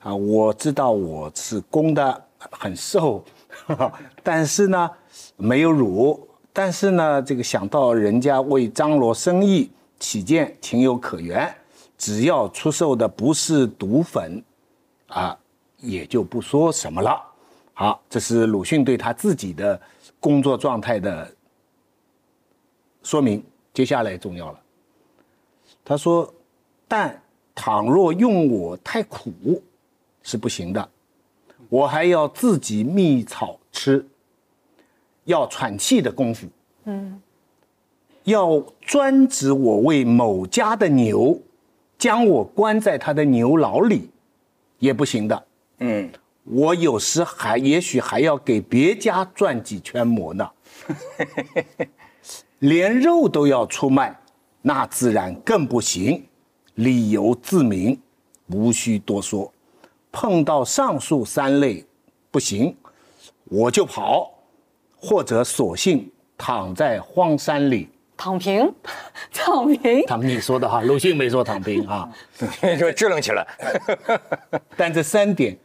[0.00, 0.14] 啊。
[0.14, 3.24] 我知道我是公的，很瘦，
[4.22, 4.90] 但是呢
[5.36, 11.54] 没有乳，但是呢这个想到人家为张罗生意起见情有可原，
[11.96, 14.42] 只要出售的不是毒粉，
[15.08, 15.38] 啊，
[15.78, 17.22] 也就不说什么了。
[17.72, 19.80] 好，这是鲁迅对他自己的
[20.18, 21.30] 工作状态的
[23.02, 23.42] 说明。
[23.72, 24.60] 接下来重要了，
[25.84, 26.30] 他说
[26.88, 27.22] ：“但
[27.54, 29.62] 倘若用我太苦，
[30.22, 30.88] 是不行的，
[31.68, 34.06] 我还要自己觅草吃，
[35.24, 36.46] 要喘气的功夫。”
[36.84, 37.20] 嗯。
[38.24, 41.40] 要专指我为某家的牛，
[41.98, 44.10] 将我关在他的牛牢里，
[44.78, 45.46] 也不行的。
[45.78, 46.08] 嗯，
[46.44, 50.48] 我有时还也许还要给别家转几圈磨呢。
[52.60, 54.20] 连肉都要出卖，
[54.60, 56.22] 那自然更不行。
[56.74, 57.98] 理由自明，
[58.48, 59.50] 无需多说。
[60.12, 61.84] 碰到上述三类
[62.30, 62.76] 不行，
[63.44, 64.32] 我就跑，
[64.96, 67.88] 或者索性躺在荒山里。
[68.16, 68.70] 躺平，
[69.32, 70.04] 躺平。
[70.06, 72.06] 他们你说的哈，鲁迅没说躺平啊，
[72.78, 73.46] 说支棱起来。
[74.76, 75.56] 但这三点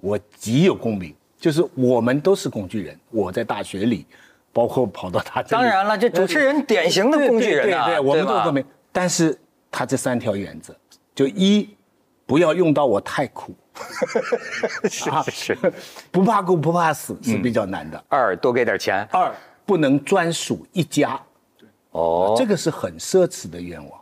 [0.00, 2.96] 我极有共鸣，就是我们都是工具人。
[3.10, 4.06] 我在大学里，
[4.52, 5.50] 包括跑到他这里。
[5.50, 8.64] 当然了，这主持人典型的工具人啊，对，我们都共鸣。
[8.92, 9.36] 但是
[9.72, 10.72] 他这三条原则，
[11.16, 11.68] 就一，
[12.26, 13.54] 不要用到我太苦，
[14.90, 15.58] 是是，
[16.10, 18.02] 不怕苦不怕死是比较难的。
[18.08, 19.06] 二，多给点钱。
[19.12, 19.32] 二，
[19.66, 21.20] 不能专属一家。
[21.90, 24.00] 哦，这个是很奢侈的愿望。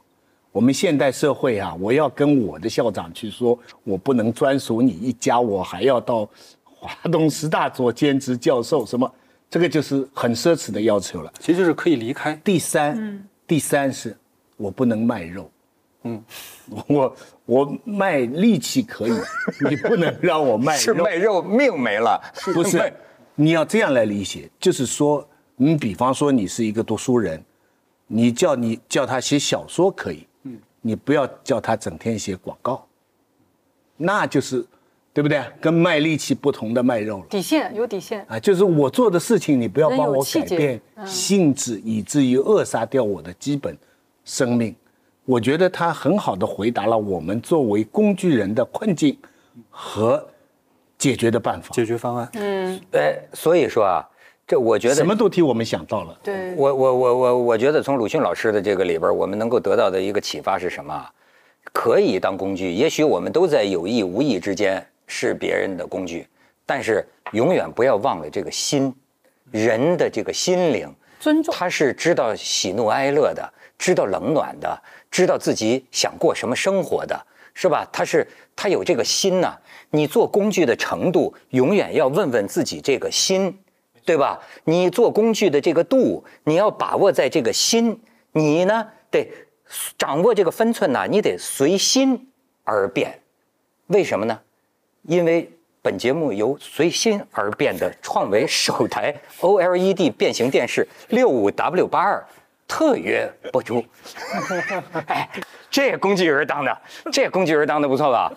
[0.50, 6.28] 我们现代社会啊，我要跟我的校长去说，我不能专属你一家，我还要到
[6.64, 9.12] 华东师大做兼职教授，什么？
[9.50, 11.30] 这个就是很奢侈的要求了。
[11.38, 12.34] 其实就是可以离开。
[12.42, 14.16] 第三，第三是，
[14.56, 15.50] 我不能卖肉。
[16.04, 16.22] 嗯，
[16.86, 19.12] 我我卖力气可以，
[19.68, 20.80] 你不能让我卖肉。
[20.80, 22.20] 是卖肉，命没了。
[22.54, 22.92] 不是，
[23.34, 25.26] 你要这样来理解，就是说，
[25.56, 27.42] 你比方说你是一个读书人。
[28.14, 32.86] 你叫你叫他写小说可以，嗯，你不要叫他整天写广告，
[33.96, 34.62] 那就是，
[35.14, 35.42] 对不对？
[35.62, 37.26] 跟卖力气不同的卖肉了。
[37.30, 43.74] 底线有底线啊，就是我做的事情，你不要帮我改变性质，以至于扼杀掉我的基本
[44.26, 44.76] 生命。
[45.24, 49.16] 我觉得他很好的回答了我们作为工具人的困境
[49.70, 50.26] 和
[50.98, 52.28] 解决的办法、解决方案。
[52.34, 54.08] 嗯，哎，所以说啊。
[54.44, 56.18] 这我觉得什么都替我们想到了。
[56.22, 61.08] 对，我我我我我觉得从鲁迅老师的这个里边，我们能够得到的一个启发是什么？
[61.72, 66.26] 可以当工具，也许我们都在有意无意之间是别人的工具，
[66.66, 68.92] 但是永远不要忘了这个心，
[69.52, 73.48] 人的这个心灵，尊重，他是知道喜怒哀乐的，
[73.78, 74.82] 知道冷暖的，
[75.12, 77.88] 知道自己想过什么生活的，是吧？
[77.92, 79.56] 他是他有这个心呐。
[79.90, 83.56] 你做工具的程度，永远要问问自己这个心。
[84.04, 84.40] 对吧？
[84.64, 88.00] 你做工具的这个度，你要把握在这个心，
[88.32, 89.30] 你呢得
[89.96, 92.28] 掌握这个分寸呢，你得随心
[92.64, 93.20] 而变。
[93.86, 94.40] 为什么呢？
[95.02, 95.48] 因为
[95.80, 102.26] 本节目由随心而变的创维首台 OLED 变形电视六五 W 八二
[102.72, 103.84] 特约播出。
[105.06, 105.28] 哎，
[105.70, 106.78] 这工具人当的，
[107.12, 108.32] 这工具人当的不错吧？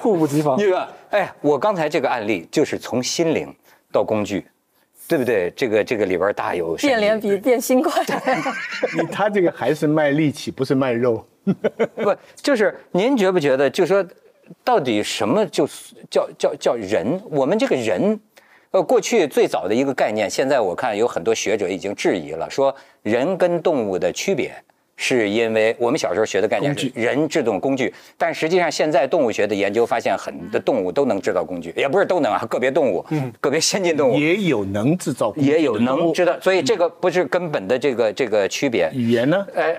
[0.00, 0.54] 猝不及防。
[0.62, 3.52] 那个，哎，我刚才这个案例就是从心灵。
[3.92, 4.46] 到工具，
[5.08, 5.52] 对不对？
[5.56, 8.00] 这个这个里边大有变脸比变心快。
[8.96, 11.26] 你他这个还是卖力气，不是卖肉。
[11.96, 13.68] 不，就是您觉不觉得？
[13.68, 14.06] 就说
[14.62, 15.68] 到底什么就
[16.08, 17.20] 叫叫叫人？
[17.28, 18.20] 我们这个人，
[18.72, 24.52] 呃，过去最早的一个概念，现在我看有很多学者已经质疑了，说人跟动物的区别。
[25.02, 38.90] 是因为我们小时候学的概念是人制动工具，但实际上现在动物学的研究发现，很多动物都能制造工具，也不是都能啊，个别动物，嗯，个别先进动物也有能制造，也有能制造，所以这个不是根本的这个这个区别。
[38.92, 39.46] 语言呢？
[39.54, 39.74] 哎，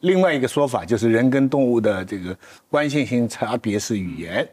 [0.00, 2.36] 另外一个说法就是人跟动物的这个
[2.68, 4.46] 关键性差别是语言，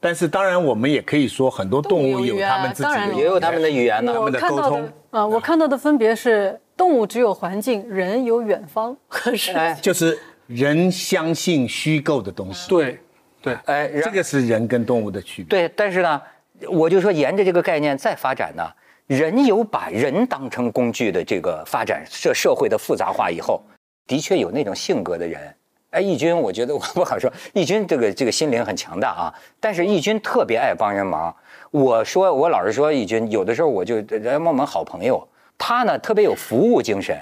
[0.00, 4.88] 但是当然我们也可以说很多动物有他们自己的，也有他们的语言呢，他们的沟通。
[5.10, 6.60] 啊，我看到的分别是。
[6.78, 9.76] 动物只有环境，人有远方和世界。
[9.82, 12.68] 就是人相信虚构的东西。
[12.68, 13.00] 对，
[13.42, 15.66] 对，哎，这个是人跟动物的区别。
[15.66, 16.22] 对，但是呢，
[16.68, 18.62] 我就说沿着这个概念再发展呢，
[19.08, 23.60] 人有把人当成工具的这个发展，社社会的复杂化以后，
[24.06, 25.52] 的确有那种性格的人。
[25.90, 31.34] 哎，义军，我觉得我不好说，义军这个这个心灵很强大啊，但是义军特别爱帮人忙。
[31.70, 35.26] 我说，我老是说义军，有的时候我就人家我们好朋友。
[35.56, 37.18] 他呢特别有服务精神，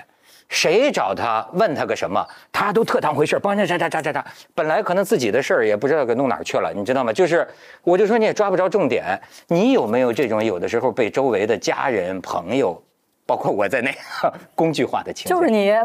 [0.49, 4.27] 谁找他问他个什么，他都特当回事帮人家查查查查查。
[4.53, 7.13] 本来可能自己的事儿也不知道给弄哪儿去了，你知道吗？
[7.13, 7.47] 就是，
[7.83, 9.19] 我就说你也抓不着重点。
[9.47, 12.83] 你有没有这种有的时候被周围的家人朋友
[13.27, 13.93] 包括我在内，
[14.55, 15.37] 工具化的倾向。
[15.37, 15.71] 就是你，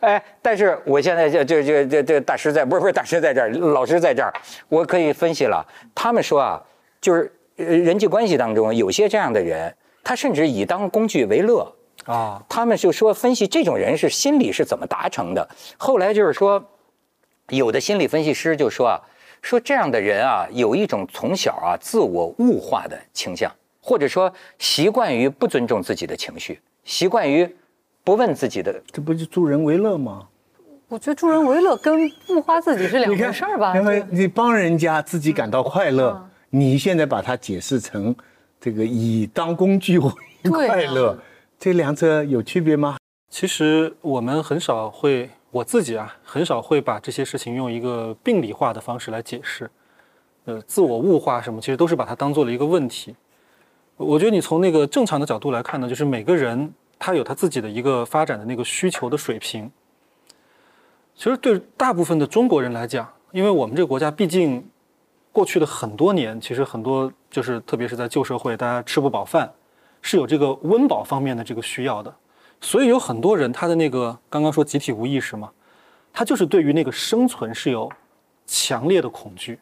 [0.00, 4.32] 哎，但是我现在就就就这这大师在不是不是大师在这儿，老师在这儿，
[4.68, 5.66] 我可以分析了。
[5.94, 6.62] 他们说啊，
[7.00, 11.70] 就是呃人际关系当中有些这样的人，他甚至以当工具为乐。
[12.06, 15.48] 啊，他们就说分析这种人是心理是怎么达成的。
[15.76, 16.60] 后来就是说，
[17.50, 18.98] 有的心理分析师就说啊，
[19.40, 23.52] 说这样的人啊，有一种从小啊自我物化的倾向，
[23.82, 27.56] 或者说习惯于不尊重自己的情绪，习惯于
[28.04, 28.80] 不问自己的。
[28.92, 30.28] 这不就助人为乐吗？
[30.88, 33.74] 我觉得助人为乐跟物化自己是两回事儿吧？
[33.76, 38.14] 因为你帮人家自己感到快乐嗯，你现在把它解释成
[38.60, 40.10] 这个以当工具为
[40.48, 41.18] 快乐，
[41.58, 42.98] 这两者有区别吗？
[43.30, 49.70] 其实我们很少会，我自己啊，很少会把这些事情用一个病理化的方式来解释。
[50.44, 53.16] 呃，自我物化什么，其实都是把它当做了一个问题。
[54.02, 59.70] 我觉得你从那个正常的角度来看呢，就是每个人他有他自己的一个发展的那个需求的水平。
[61.14, 64.66] 其实对大部分的中国人来讲，因为我们这个国家毕竟
[65.30, 69.52] 过去的很多年，其实很多就是特别是在旧社会，大家吃不饱饭，
[70.00, 72.14] 是有这个温饱方面的这个需要的。
[72.60, 75.50] 所以有很多人他的那个刚刚说集体无意识嘛，
[76.12, 77.90] 他就是对于那个生存是有
[78.46, 79.58] 强烈的恐惧，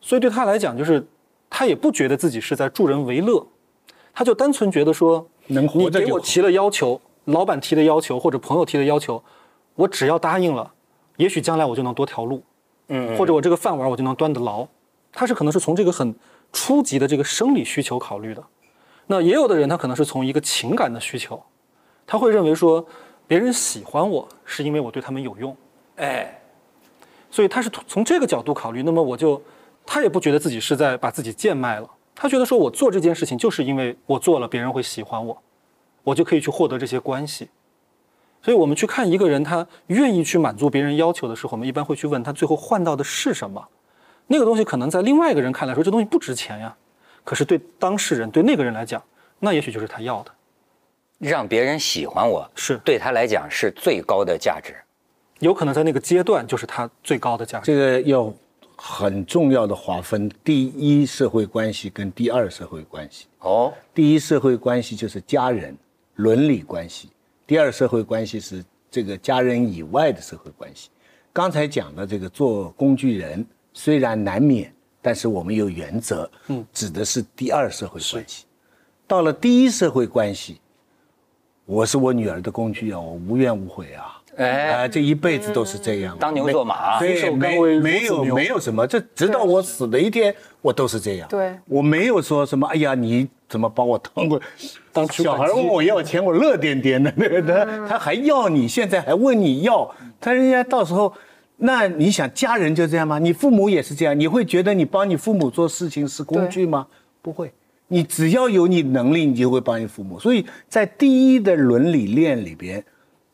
[0.00, 1.06] 所以对他来讲，就是
[1.56, 3.46] 他也不觉得自己是在助人为乐，
[4.12, 5.88] 他就单纯觉得说，能你。
[5.88, 9.22] 给我提了要求，老板提的要求或者朋友提的要求，
[9.76, 10.68] 我只要答应了，
[11.16, 12.42] 也许将来我就能多条路，
[12.88, 14.66] 嗯或者我这个饭碗我就能端得牢。
[15.12, 16.12] 他是可能是从这个很
[16.52, 18.42] 初级的这个生理需求考虑的，
[19.06, 21.40] 那也有的人他可能是从一个情感的需求，
[22.04, 22.84] 他会认为说
[23.28, 25.56] 别人喜欢我是因为我对他们有用，
[25.98, 26.36] 哎，
[27.30, 29.40] 所以他是从从这个角度考虑，那么我就
[29.86, 35.42] 他也不觉得自己是在把自己贱卖了，他觉得说我做这件事情就是因为我做了别人会喜欢我，
[36.02, 37.48] 我就可以去获得这些关系。
[38.42, 43.66] 所以我们去看一个人他愿意去满足别人要求的时候，我们一般会去问他最后换到的是什么。
[44.26, 46.76] 那个东西可能在另外一个人看来说这东西不值钱呀，
[47.24, 49.02] 可是对当事人对那个人来讲，
[49.38, 50.30] 那也许就是他要的。
[51.18, 54.74] 让别人喜欢我，是对他来讲是最高的价值。
[55.40, 57.66] 有可能在那个阶段就是他最高的价值。
[57.66, 58.32] 这个要
[58.86, 63.24] 很重要的划分第一社会关系跟第二社会关系。
[63.38, 65.74] 哦，第一社会关系就是家人
[66.16, 67.08] 伦理关系，
[67.46, 70.90] 第二社会关系是这个家人以外的社会关系。
[71.32, 74.70] 刚才讲的这个做工具人虽然难免，
[75.00, 78.44] 但是我们有原则，嗯，指的是第二社会关系。
[79.06, 80.60] 到了第一社会关系，
[81.64, 91.28] 我是我女儿的工具啊，我无怨无悔啊，哎，啊，这一辈子都是这样，当牛做马没对，手没没有没有什么，这直到我死的一天，我都是这样。
[91.28, 94.40] 对我没有说什么，哎呀，你怎么把我当过
[94.92, 101.12] 当小孩问我要钱，我乐颠颠的，那个他他还要你，现在还问你要，他人家到时候，
[101.58, 103.18] 那你想家人就这样吗？
[103.18, 106.86] 你父母也是这样，你会觉得你帮你父母做事情是工具吗？
[107.22, 107.52] 不会，
[107.88, 110.18] 你只要有你能力，你就会帮你父母。
[110.18, 112.84] 所以在第一的伦理链里边，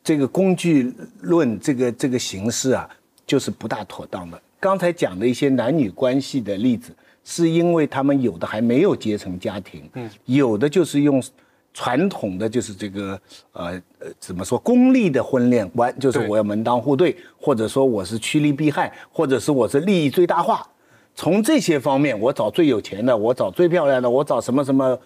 [0.02, 2.88] 这个工具论这个这个形式啊，
[3.26, 4.40] 就是不大妥当的。
[4.58, 6.92] 刚才讲的一些男女关系的例子，
[7.24, 11.22] 是因为他们有的还没有结成家庭，嗯，有的就是用
[11.72, 13.20] 传统的就是这个
[13.52, 20.66] 呃呃怎么说功利的婚恋观，就是我要门当户对，或者说我是趋利避害，或者是我是利益最大化。
[21.14, 24.98] 从这些方面，我找最有钱的，我找最漂亮的，我找什么什么，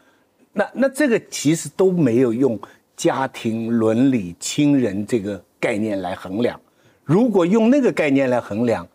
[0.53, 2.59] 那那这个其实都没有用
[2.97, 6.61] 家庭伦理、亲人这个概念来衡量。
[7.05, 8.87] 如果用那个概念来衡量，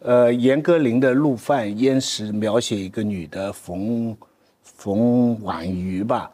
[0.00, 4.16] 呃，严歌苓的《陆犯焉识》描写一个女的冯
[4.62, 6.30] 冯婉瑜吧，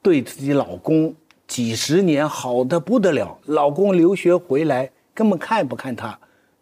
[0.00, 1.14] 对自己老公
[1.46, 6.18] 几十年好的不得了，老公留学回来根本看也不看她，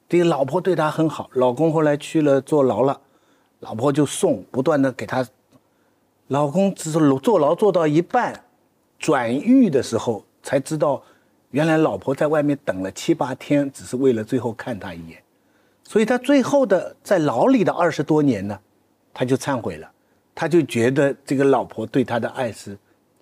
[0.09, 3.01] 这个老婆对她很好，老公后来去了坐牢了，
[3.61, 5.25] 老婆就送，不断的给他，
[6.27, 8.45] 老公只是坐牢坐到一半，
[9.03, 11.03] 转狱的时候才知道，
[11.51, 15.21] 原来老婆在外面等了七八天，只是为了最后看他一眼。
[15.83, 18.57] 所以他最后的在牢里的二十多年呢，
[19.13, 19.91] 他就忏悔了，
[20.37, 22.79] 他就觉得这个老婆对他的爱是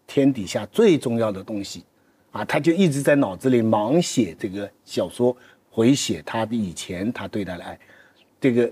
[0.07, 1.83] 天底下最重要的东西，
[2.31, 5.35] 啊，他就一直在脑子里盲写这个小说，
[5.70, 7.81] 回写他的以前他对他的爱，
[8.39, 8.70] 这个，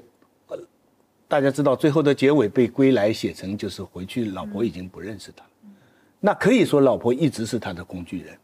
[1.27, 5.51] 大家知道最后的结尾被归来写成就是回去老婆已经不认识他了，
[6.21, 8.37] 那可以说老婆一直是他的工具人，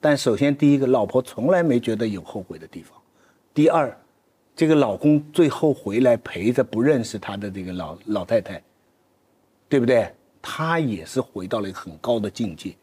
[0.00, 2.98] 但首先第一个，老婆从来没觉得有后悔的地方，
[3.54, 3.96] 第二。
[4.56, 8.60] 这个老公最后回来陪着不认识他的这个老老太太，
[9.68, 10.12] 对不对？
[10.42, 12.74] 他也是回到了一个很高的境界。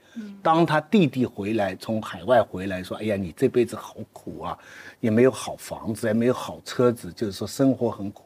[0.42, 4.58] 当他弟弟回来，从海外回来，说：“哎呀，你这辈子好苦啊，
[5.02, 8.24] 也没有好房子，也没有好车子，就是说生活很苦。”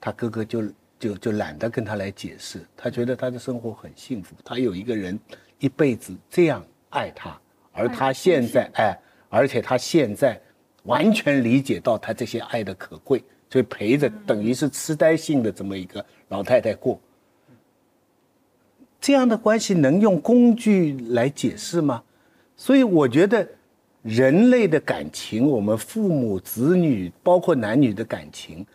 [0.00, 0.62] 他哥哥就
[0.96, 5.18] 就就懒得跟他来解释，他觉得他的生活很幸福，他有一个人
[5.58, 7.38] 一辈子这样爱他，
[7.72, 8.98] 而他现在哎，
[9.28, 10.40] 而且他现在
[10.84, 17.00] 完全理解到他这些爱的可贵，所以陪着等于是痴呆性的这么一个老太太过。
[19.00, 22.02] 这样的关系能用工具来解释吗？
[22.56, 23.46] 所以我觉得，
[24.02, 28.66] 人类的感情，我们父母子女，包括男女的感情，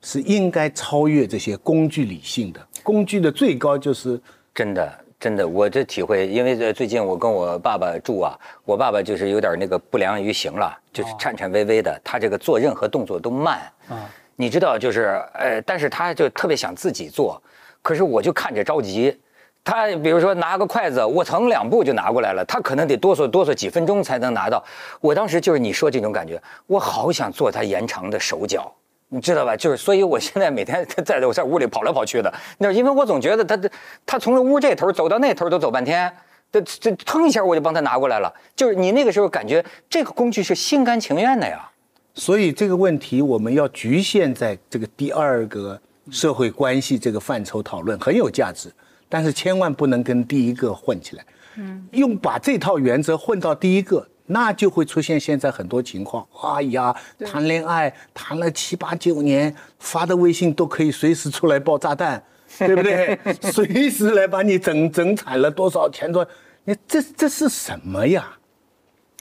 [0.00, 2.66] 是应该超越这些工具理性的。
[2.82, 4.20] 工具的最高就是
[4.54, 14.08] 真的，真的，我这体会，因为最近我跟我爸爸住啊，我爸爸就是有点那个不良于行了，就是颤颤巍巍的，他这个做任何动作都慢啊。
[14.36, 17.42] 你知道，就是呃，但是他就特别想自己做，
[17.80, 19.18] 可是我就看着着急。
[19.64, 24.62] 他比如说拿个筷子，我腾两步就拿过来了，他可能得哆嗦哆嗦几分钟才能拿到。
[25.00, 28.70] 我当时就是你说这种感觉，我好想做他延长的手脚，
[29.16, 29.56] 你知道吧？
[29.56, 33.58] 就是所以我现在每天在我在屋里跑来跑去的，那因为我总觉得他
[34.04, 36.12] 他从屋这头走到那头都走半天，
[36.52, 38.30] 这这腾一下我就帮他拿过来了。
[38.54, 41.66] 就是你那个时候感觉这个工具是心甘情愿的呀。
[42.14, 48.70] 所以这个问题我们要局限在这个第二个社会关系这个范畴讨论，很有价值。
[49.08, 51.24] 但是千万不能跟第一个混起来，
[51.56, 56.26] 嗯，用把这套原则混到第一个，那就会出现现在很多情况。
[56.42, 62.22] 哎呀，谈恋爱谈了七八九年，发的微信都可以随时出来爆炸弹，
[62.58, 63.18] 对不对？
[63.40, 66.26] 随时来把你整整惨了多少钱多，
[66.64, 68.36] 你这这是什么呀？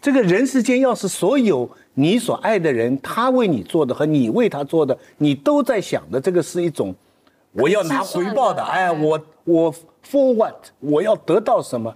[0.02, 6.94] 这个人世间要是所有你所爱的人，他为你做的和你为他做的，你都在想的，这个是一种。
[7.54, 9.74] 我要拿回报的，哎，我我
[10.06, 10.56] for what？
[10.80, 11.96] 我要得到什么？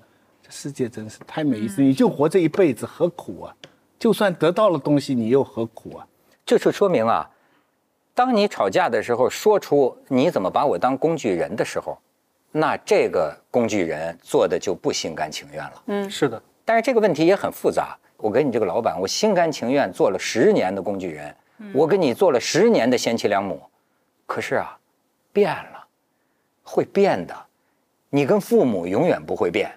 [0.50, 1.80] 这世界真是太没意思！
[1.80, 3.56] 你就活这一辈子，何苦啊？
[4.00, 6.08] 就算得到了东西，你又何苦啊？
[6.44, 7.30] 这就说明啊，
[8.16, 12.00] 当你吵架的时候，说出你怎么把我当工具人的时候，
[12.52, 15.84] 那这个工具人做的就不心甘情愿了。
[15.86, 16.42] 嗯，是的。
[16.66, 17.96] 但是这个问题也很复杂。
[18.18, 21.36] 我跟你这个老板，我心甘情愿做了十年的工具人，
[21.74, 23.62] 我跟你做了十年的贤妻良母，
[24.26, 24.76] 可是啊。
[25.32, 25.86] 变了，
[26.64, 27.36] 会变的。
[28.10, 29.72] 你跟父母永远不会变，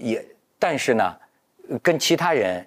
[0.00, 0.24] 也
[0.58, 1.16] 但是呢，
[1.82, 2.66] 跟其他人，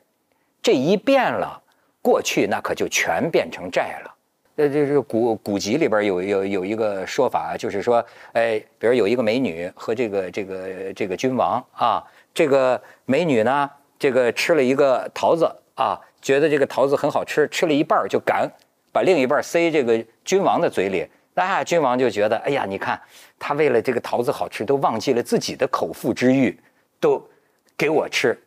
[0.61, 1.61] 这一变了，
[2.01, 4.15] 过去那可就全变成债了。
[4.55, 12.03] 呃，就是古古籍里边有有有一个说法，就是说，哎，比如有一个美女和这个这个这个君王啊，
[12.33, 18.51] 这个美女呢，这个吃了一个桃子啊，觉得这个桃子很好吃，吃了一半就赶
[18.91, 21.07] 把另一半塞这个君王的嘴里。
[21.35, 22.99] 那君王就觉得，哎呀，你看，
[23.37, 26.59] 他为了这个桃子好吃，都忘记了自己的口腹之欲，
[26.99, 27.23] 都
[27.77, 28.37] 给我吃。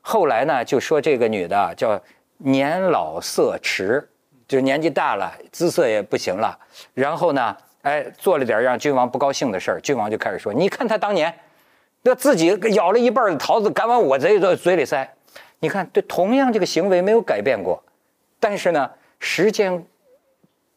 [0.00, 2.00] 后来呢，就说这个女的叫
[2.38, 4.08] 年老色迟，
[4.46, 6.58] 就年纪大了，姿色也不行了。
[6.94, 9.80] 然后呢，哎，做了点让君王不高兴的事儿。
[9.80, 11.34] 君王就开始说：“你看他当年，
[12.02, 15.12] 那自己咬了一半的桃子，敢往我这嘴里塞。
[15.58, 17.82] 你看，对，同样这个行为没有改变过，
[18.38, 19.84] 但是呢，时间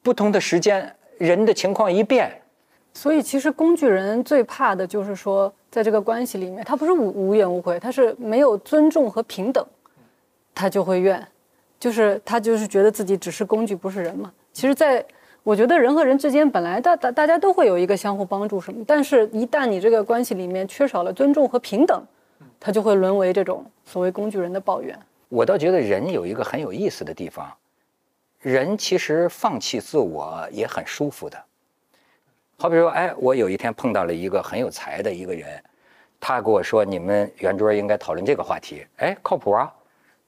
[0.01, 2.41] 不同的时间。”人的情况一变，
[3.01, 9.65] 所以其实工具人最怕的就是说，在这个关系里面，他不是无无怨无悔，他是没有尊重和平等，
[10.53, 11.25] 他就会怨，
[11.79, 14.29] 就是他就是觉得自己只是工具，不是人嘛。
[14.51, 15.05] 其实，在
[15.43, 22.03] 我觉得人和人之间本来大大大家都会有一个相互帮助什么，但是一旦你这个关系里面缺少了尊重和平等，
[22.59, 24.93] 他就会沦为这种所谓工具人的抱怨。
[25.29, 27.49] 我倒觉得人有一个很有意思的地方。
[28.41, 31.41] 人其实放弃自我也很舒服的，
[32.61, 35.63] 好比说，哎，我有一天碰到了一个很有才的一个人，
[36.19, 39.73] 他跟我说：“你们圆桌应该讨论这个话题。”哎，靠谱啊！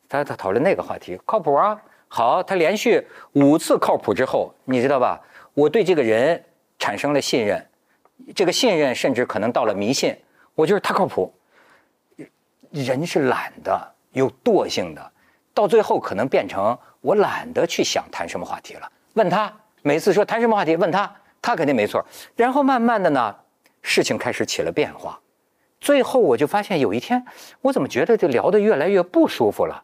[0.07, 1.77] 他他讨论那个话题，靠谱啊！
[2.07, 5.19] 好，他连续五次靠谱之后，你知道吧？
[5.53, 6.41] 我对这个人
[6.79, 7.67] 产生了信任，
[8.33, 10.17] 这个信任甚至可能到了迷信。
[10.55, 11.33] 我觉得他靠谱。
[12.69, 15.11] 人是懒的，有惰性的，
[15.53, 16.77] 到最后可能变成。
[17.01, 18.89] 我懒得去想谈什么话题了。
[19.15, 19.51] 问他，
[19.81, 22.05] 每次说谈什么话题，问他，他肯定没错。
[22.35, 23.35] 然后慢慢的呢，
[23.81, 25.19] 事情开始起了变化。
[25.79, 27.25] 最后我就发现，有一天
[27.61, 29.83] 我怎么觉得就聊得越来越不舒服了？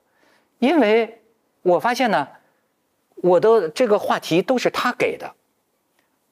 [0.60, 1.22] 因为
[1.64, 2.28] 我发现呢，
[3.16, 5.34] 我的这个话题都是他给的，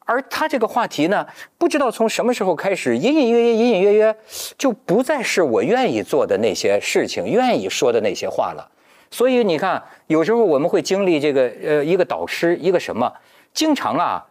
[0.06, 4.16] 而他这个话题呢，不知道从什么时候开始，隐隐约约、隐隐约约，
[4.58, 8.70] 就不再是我愿意做的那些事情，愿意说的那些话了。
[9.10, 13.12] 所以你看，有时候我们会经历这个，呃，一个导师，一个什么，
[13.54, 14.26] 经常啊，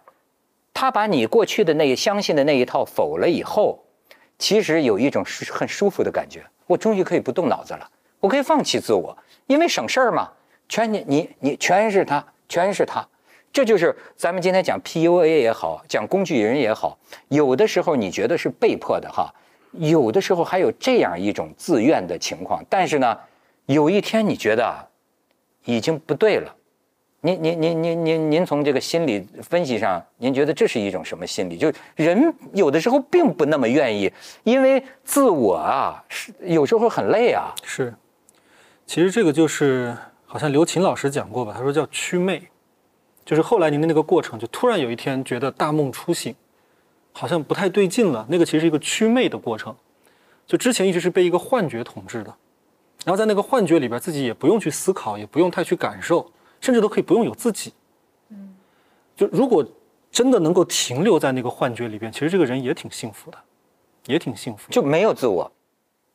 [0.75, 3.85] 他把你过去的那个相信的那一套否了以后，
[4.39, 9.17] 其实有一种是很舒服的感觉，我终于可以不动脑子了，我可以放弃自我，
[9.47, 10.33] 因为省事儿嘛，
[10.69, 13.07] 全你你你全是他，全是他。
[13.53, 16.99] 这就是咱们今天讲 PUA 也好，讲工具人也好，
[17.29, 19.33] 有的时候你觉得是被迫的哈，
[19.71, 22.61] 有的时候还有这样一种自愿的情况。
[22.69, 23.17] 但是呢，
[23.67, 24.83] 有一天你觉得啊，
[25.65, 26.57] 已经不对了。
[27.25, 31.57] 您您您您您您从这个心理分析上，您觉得这是一种什么心理？
[31.57, 34.13] 就是人有的时候并不那么愿意，
[34.43, 37.55] 因为自我啊是有时候很累啊。
[37.63, 37.95] 是，
[38.85, 39.97] 其实这个就是
[40.27, 42.43] 好像刘琴老师讲过吧，他说叫祛魅，
[43.25, 46.35] 就是后来您的那个过程，就突然有一天觉得大梦初醒，
[47.13, 48.27] 好像不太对劲了。
[48.29, 49.75] 那个其实是一个祛魅的过程，
[50.47, 52.35] 就之前一直是被一个幻觉统治的，
[53.07, 56.31] 然后在那个幻觉里边，自己也不用去思考，也不用太去感受，
[56.65, 57.75] 甚至都可以不用有自己。
[58.31, 58.55] 嗯，
[59.15, 59.63] 就如果
[60.11, 63.37] 真的能够停留在那个幻觉里边，其实这个人也挺幸福的，
[64.07, 64.73] 也挺幸福的。
[64.73, 65.53] 就没有自我，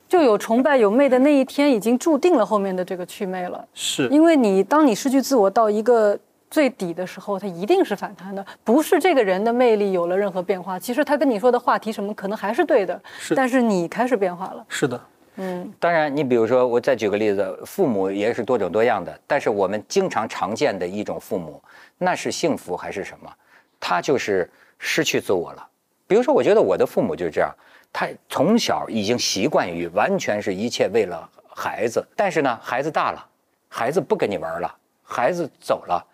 [0.08, 3.64] 就有崇拜有媚的那一天，已经注定了后面的这个祛魅了。
[3.74, 6.18] 是因为你当你失去自我到一个
[6.50, 14.66] 最底的时候，它一定是反弹的，不是这个人的魅力有了任何变化，其实他跟你说的话题什么可能还是对的，是但是你开始变化了。
[14.68, 15.00] 是的，
[15.42, 21.62] 嗯，当然，你比如说，我再举个例子，父母也是多种多样的，但是我们经常常见的一种父母，
[21.96, 23.32] 那是幸福还是什么？
[23.80, 25.66] 他就是失去自我了。
[26.06, 27.50] 比如说，我觉得我的父母就是这样，
[27.90, 33.26] 他从小已经习惯于完全是一切为了孩子，但是呢，孩子大了，
[33.66, 36.06] 孩子不跟你玩了，孩子走了，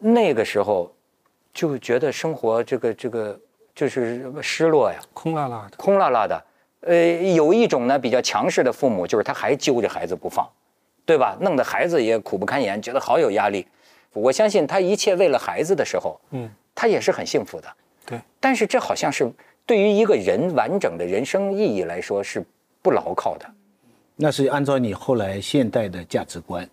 [0.00, 0.92] 那个时候
[1.52, 3.38] 就觉得生活这个这个
[3.76, 4.98] 就是失落呀。
[5.14, 5.76] 空落落的。
[5.76, 6.44] 空落落的。
[6.86, 10.48] 呃，有一种呢比较强势的父母，就是他还揪着孩子不放，
[11.04, 11.36] 对吧？
[11.40, 13.66] 弄得孩子也苦不堪言，觉得好有压力。
[14.12, 17.68] 我相信他一切为了孩子的时候，嗯，他也是很幸福的。
[18.06, 19.30] 对，但是这好像是
[19.66, 22.42] 对于一个人完整的人生意义来说是
[22.80, 23.46] 不牢靠的。
[24.14, 26.66] 那是按照你后来现代的价值观。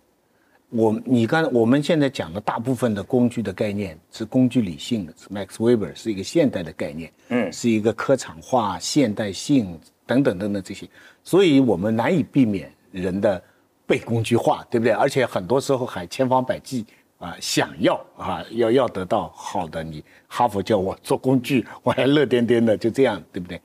[0.76, 10.88] 我你刚我们现在讲的大部分的工具的概念是工具理性的，是 Max Weber 是一个现代的概念，嗯是一个科场化、现代性等等等等这些，
[11.22, 13.40] 所以我们难以避免人的
[13.86, 14.92] 被工具化，对不对？
[14.92, 16.84] 而且很多时候还千方百计
[17.18, 23.60] 啊、想要啊要要得到好的，你哈佛叫我做工具，我还乐颠颠的就这样，对不对？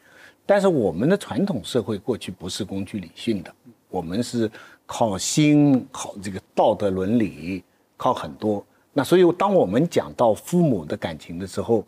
[0.45, 3.51] 但是我们的传统社会过去不是工具理性的，
[3.89, 4.49] 我们是
[4.91, 7.63] 靠心、靠这个道德伦理，
[7.95, 8.65] 靠很多。
[8.91, 11.85] 那所以当我们讲到父母的感情的时候，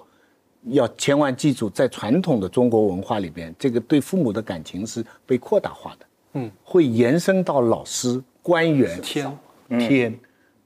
[0.66, 9.36] 要千万记住，在传统的中国文化里边，这个对父母的感情是被扩大化的，嗯，会延伸到老师、官员、天，
[9.68, 10.20] 天，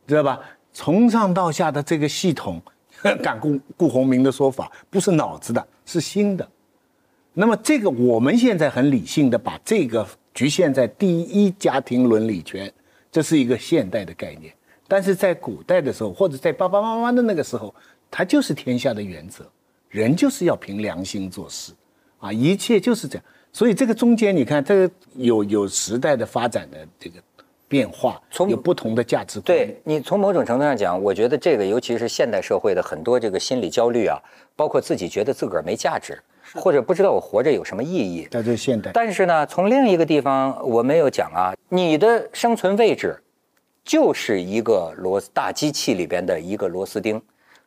[0.05, 0.37] 知道吧？
[0.73, 2.61] 从上到下的这个系统，
[3.23, 6.45] 敢顾顾鸿明的说法，不是脑子的，是心的。
[7.33, 10.05] 那么这个我们现在很理性的把这个
[10.35, 12.71] 局限在第一家庭伦理圈，
[13.09, 14.53] 这是一个现代的概念。
[14.85, 17.73] 但是在古代的时候，或者在爸爸妈妈的那个时候，
[18.11, 19.49] 它就是天下的原则，
[19.89, 21.71] 人就是要凭良心做事，
[22.19, 23.23] 啊，一切就是这样。
[23.53, 27.19] 所以这个中间，你看这个有有时代的发展的这个
[27.69, 29.45] 变化，从有不同的价值观。
[29.45, 34.19] 对你从某种程度上讲，我觉得这个尤其是现代社会的很多这个心理焦虑啊，
[34.53, 36.21] 包括自己觉得自个儿没价值，
[36.55, 38.27] 或者不知道我活着有什么意义。
[38.31, 38.91] 这是现代。
[38.93, 43.21] 但是呢，从另一个地方我没有讲啊，你的生存位置
[43.83, 47.21] 就是一个螺丝大机器里边的一个螺丝钉，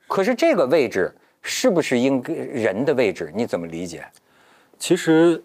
[0.06, 3.32] 可是这个位置是不是应该人的位置？
[3.34, 4.04] 你怎么理解？
[4.78, 5.42] 其实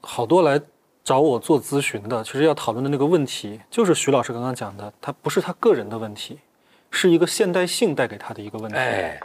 [0.00, 0.60] 好多来
[1.02, 6.38] 找我做咨询的，其实要讨论的那个问题，就是徐老师刚刚讲的，他不是他个人的问题，
[6.90, 8.76] 是一个现代性带给他的一个问题。
[8.76, 9.20] 哎，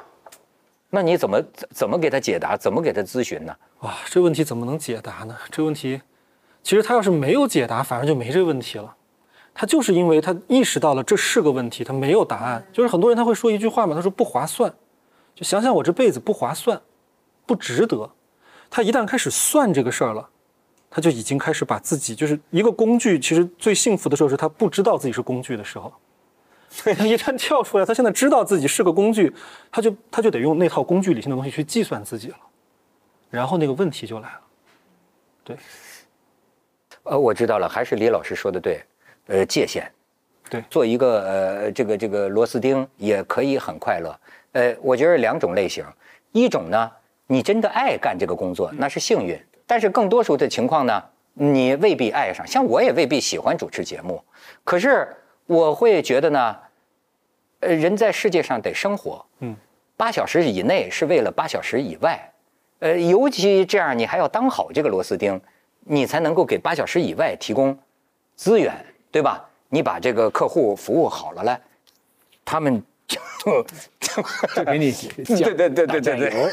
[0.90, 2.56] 那你怎么怎么给他解答？
[2.56, 3.56] 怎么给他咨询呢？
[3.82, 5.36] 哇，这问题怎么能解答呢？
[5.52, 6.02] 这问题，
[6.64, 8.96] 其实他要是没有解答，反而就没这问题了。
[9.54, 12.66] 他就是因为他意识到了这是个问题，他没有答案。
[12.72, 14.74] 就是很多人他会说一句话嘛，他说不划算，
[15.34, 16.82] 就想想我这辈子不划算，
[17.46, 18.10] 不值得。
[18.70, 20.30] 他一旦开始算这个事儿了，
[20.90, 23.20] 他就已经开始把自己就是一个工具。
[23.20, 25.92] 其实最幸福的时候是他不知道自己是工具的时候。
[26.76, 29.34] 所以他一旦跳出来，他现在知道自己是个工具，
[29.72, 32.38] 他就他就得用那套工具理性的东西去计算自己了，
[33.30, 34.42] 然后那个问题就来了。
[35.44, 35.58] 对，
[37.04, 38.84] 呃，我知道了，还是李老师说的对，
[39.28, 39.90] 呃，界限。
[40.48, 44.16] 对做一个呃这个这个螺丝钉也可以很快乐。
[44.52, 45.84] 呃，我觉得两种类型，
[46.34, 46.92] 一种呢，
[47.26, 51.04] 你真的爱干这个工作，那是幸运；但是更多数的情况呢，
[51.34, 52.46] 你未必爱上。
[52.46, 54.24] 像我也未必喜欢主持节目，
[54.64, 55.08] 可是
[55.48, 56.56] 我会觉得呢，
[57.62, 59.56] 呃，人在世界上得生活，嗯，
[59.98, 62.32] 八小时以内是为了八小时以外。
[62.80, 65.40] 呃，尤其这样，你还要当好这个螺丝钉，
[65.80, 67.78] 你才能够给八小时以外提供
[68.36, 68.74] 资源，
[69.12, 69.50] 对吧？
[69.70, 71.58] 你把这个客户服务好了嘞，
[72.44, 73.20] 他们就
[74.00, 74.92] 就给你
[75.26, 76.50] 对对对对对对，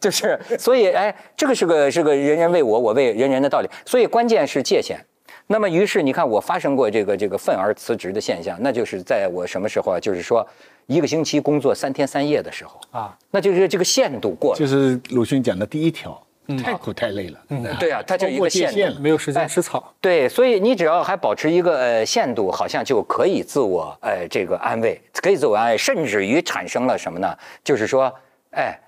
[0.00, 3.68] 就是所以哎，这个是个是个人人为我，我为人人的道理。
[3.86, 4.98] 所以关键是界限。
[5.46, 10.00] 那么于是你看，我发生过这个这个愤而辞职的现象，那就是在我什么时候啊？
[10.00, 10.46] 就是说
[10.86, 14.58] 一个星期工作三天三夜的时候啊，那就是这个限度过了。
[14.58, 16.18] 就是鲁迅讲的第一条，
[16.62, 17.38] 太苦太累了。
[17.48, 19.92] 嗯，对啊，它就一个限度，没有时间吃草。
[20.00, 27.36] 对，所以你只要还保持一个呃限度，好像就可以自我呃这个安慰，可以自我安慰，甚至于产生了什么呢？
[27.62, 28.10] 就是说，
[28.52, 28.78] 哎，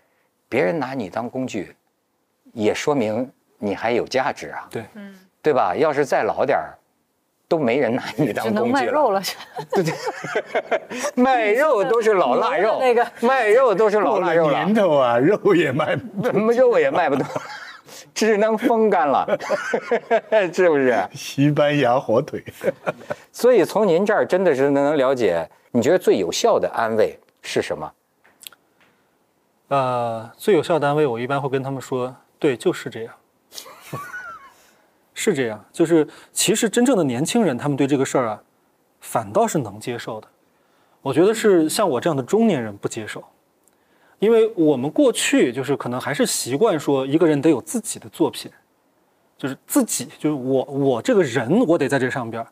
[0.48, 1.74] 别人拿你当工具，
[2.52, 4.68] 也说明你还有价值啊。
[4.70, 5.14] 对，嗯，
[5.46, 5.76] 对吧？
[5.76, 6.74] 要是再老点儿，
[7.46, 8.72] 都没人拿你当工具了。
[8.72, 9.22] 卖肉了。
[9.70, 9.94] 对对，
[11.14, 17.24] 卖肉都是老腊肉，那个卖肉都是老腊肉了年，头啊，肉也卖不什么肉也卖不动，
[18.12, 19.24] 只能风干了，
[20.52, 21.00] 是不是？
[21.14, 22.42] 西班牙火腿。
[23.30, 27.92] 所以从您这儿真的是能了解，你觉得最有效的安慰是什么？
[29.68, 33.14] 呃，最有效的安慰，我一般会跟他们说，对，就是这样，
[35.18, 38.42] 是这样，就是其实真正的年轻人，他们对这个事儿啊，
[39.00, 40.28] 反倒是能接受的。
[41.00, 43.24] 我觉得是像我这样的中年人不接受，
[44.18, 48.50] 因为我们过去就是可能还是习惯说一个人得有自己的作品，
[49.38, 52.48] 就是自己，就是我我这个人我得在这上边儿，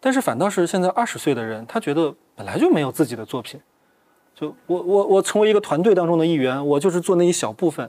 [0.00, 3.60] 但是反倒是现在二十岁的人，他觉得本来就没有自己的作品。
[4.34, 7.88] 就我我我成为一个团队当中的一员，我就是做那一小部分。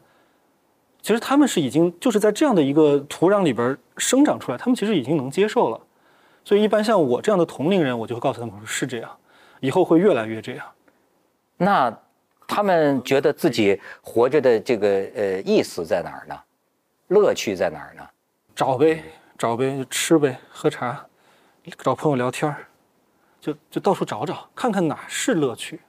[1.02, 5.80] 其实他们是已经就是在这样的一个土壤里边生长出来，他们其实已经能接受了。
[6.46, 9.10] 所以一般像我这样的同龄人，我就会告诉他们说是这样，
[9.60, 10.66] 以后会越来越这样。
[11.58, 11.96] 那
[12.48, 16.36] 他们觉得自己活着的这个呃意思在哪儿呢？
[17.08, 18.08] 乐趣在哪儿呢？
[18.56, 19.04] 找呗，
[19.38, 21.06] 找呗，就吃呗，喝茶，
[21.78, 22.68] 找朋友聊天儿，
[23.40, 25.80] 就就到处找找，看看哪是乐趣。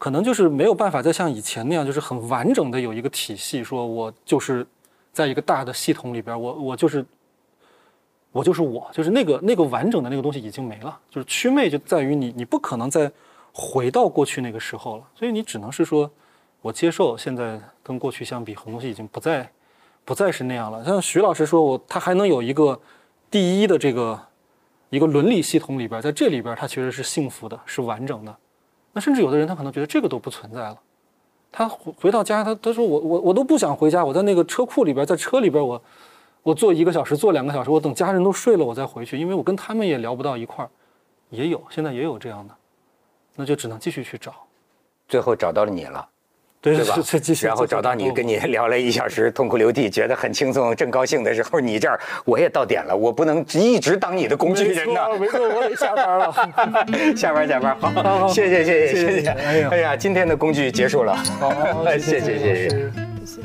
[0.00, 4.66] 可能就是没有办法再像以前那样，就是很完整的有一个体系，说我就是
[5.12, 7.04] 在一个大的系统里边，我我就是
[8.32, 10.98] 我就是我，就是那个那个完整的那个东西已经没了。
[11.10, 13.12] 就是祛魅就在于你你不可能再
[13.52, 16.10] 回到过去那个时候了，所以你只能是说
[16.62, 19.52] 我接受现在跟过去相比，很多东西已经不再
[20.06, 20.82] 不再是那样了。
[20.82, 22.80] 像徐老师说我他还能有一个
[23.30, 24.18] 第一的这个
[24.88, 28.34] 一个伦理系统里边，在这里边他其实是幸福的，是完整的。
[28.92, 30.78] 那甚至有的人他可能觉得这个都不存在了，
[31.52, 35.80] 他回到家，他他说我我我都不想回家，我在那个车库里边，在车里边我
[36.42, 40.70] 我坐一个小时，坐两个小时，我等家人都睡了我再回去，因为我跟他们也聊不到一块儿，
[41.28, 42.54] 也有现在也有这样的，
[43.36, 44.32] 那就只能继续去找，
[45.08, 46.08] 最后找到了你了，
[46.62, 47.46] 对，是是。
[47.46, 55.08] 然后找到你，跟你 聊了一小时，痛哭流涕，觉得很轻松，正高兴的时候，你这儿我也到点了，我不能一直当你的工具人呐。
[55.18, 56.30] 没错，我也下班了。
[57.16, 59.28] 下班，下班，好，谢谢，谢谢，谢谢。
[59.30, 61.16] 哎呀，今天的工具结束了。
[61.38, 61.50] 好，
[61.98, 62.68] 谢谢，谢谢。
[62.68, 63.40] 谢谢。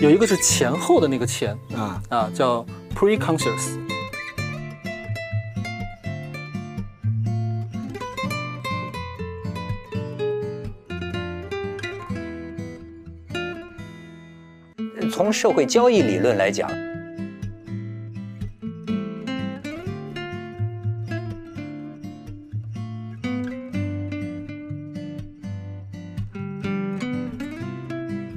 [0.00, 2.64] 有一个是前后的那个前啊啊叫。
[2.96, 3.76] pre-conscious。
[15.12, 16.70] 从社会交易理论来讲，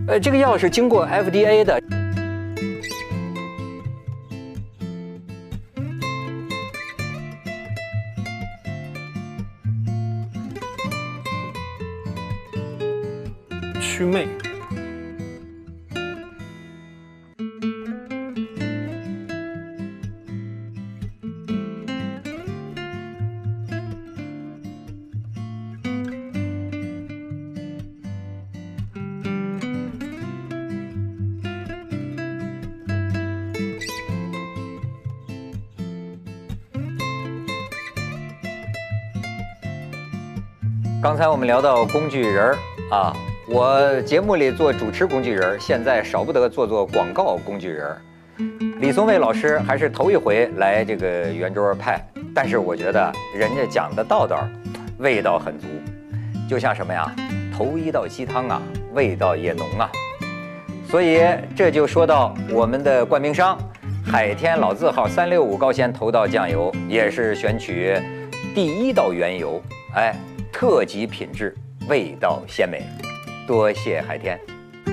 [0.08, 1.99] 呃，这个药是经过 FDA 的。
[41.20, 42.58] 刚才我们聊到工具人儿
[42.90, 43.14] 啊，
[43.46, 48.02] 我节目里做主持工具人儿，现在少不得做做广告工具人儿。
[48.80, 52.02] 李松蔚老师还是头一回来这个圆桌派，
[52.34, 54.48] 但是我觉得人家讲的道道，
[55.00, 55.68] 味道很足，
[56.50, 57.14] 就像什么呀，
[57.54, 58.62] 头一道鸡汤啊，
[58.94, 59.92] 味道也浓啊。
[60.88, 61.22] 所以
[61.54, 63.58] 这就说到我们的冠名商
[64.06, 67.94] 海天老字号三六五高纤头道酱油也是选取
[68.56, 69.62] 第一道原油，
[69.96, 70.16] 哎，
[70.60, 71.56] 特级品质，
[71.88, 72.84] 味道鲜美。
[73.48, 74.38] 多谢海天。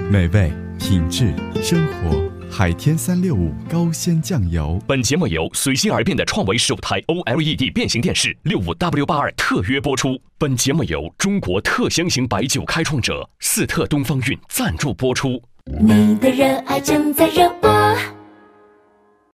[0.09, 4.81] 美味、品质、生活，海天三六五高鲜酱油。
[4.87, 10.17] 本节目由随心而变的创维十五台 OLED 变形电视六五 W 八二特约播出。
[10.39, 15.43] 本节目由中国特香型白酒开创者四特东方韵赞助播出。
[15.81, 17.69] 你的热爱正在热播。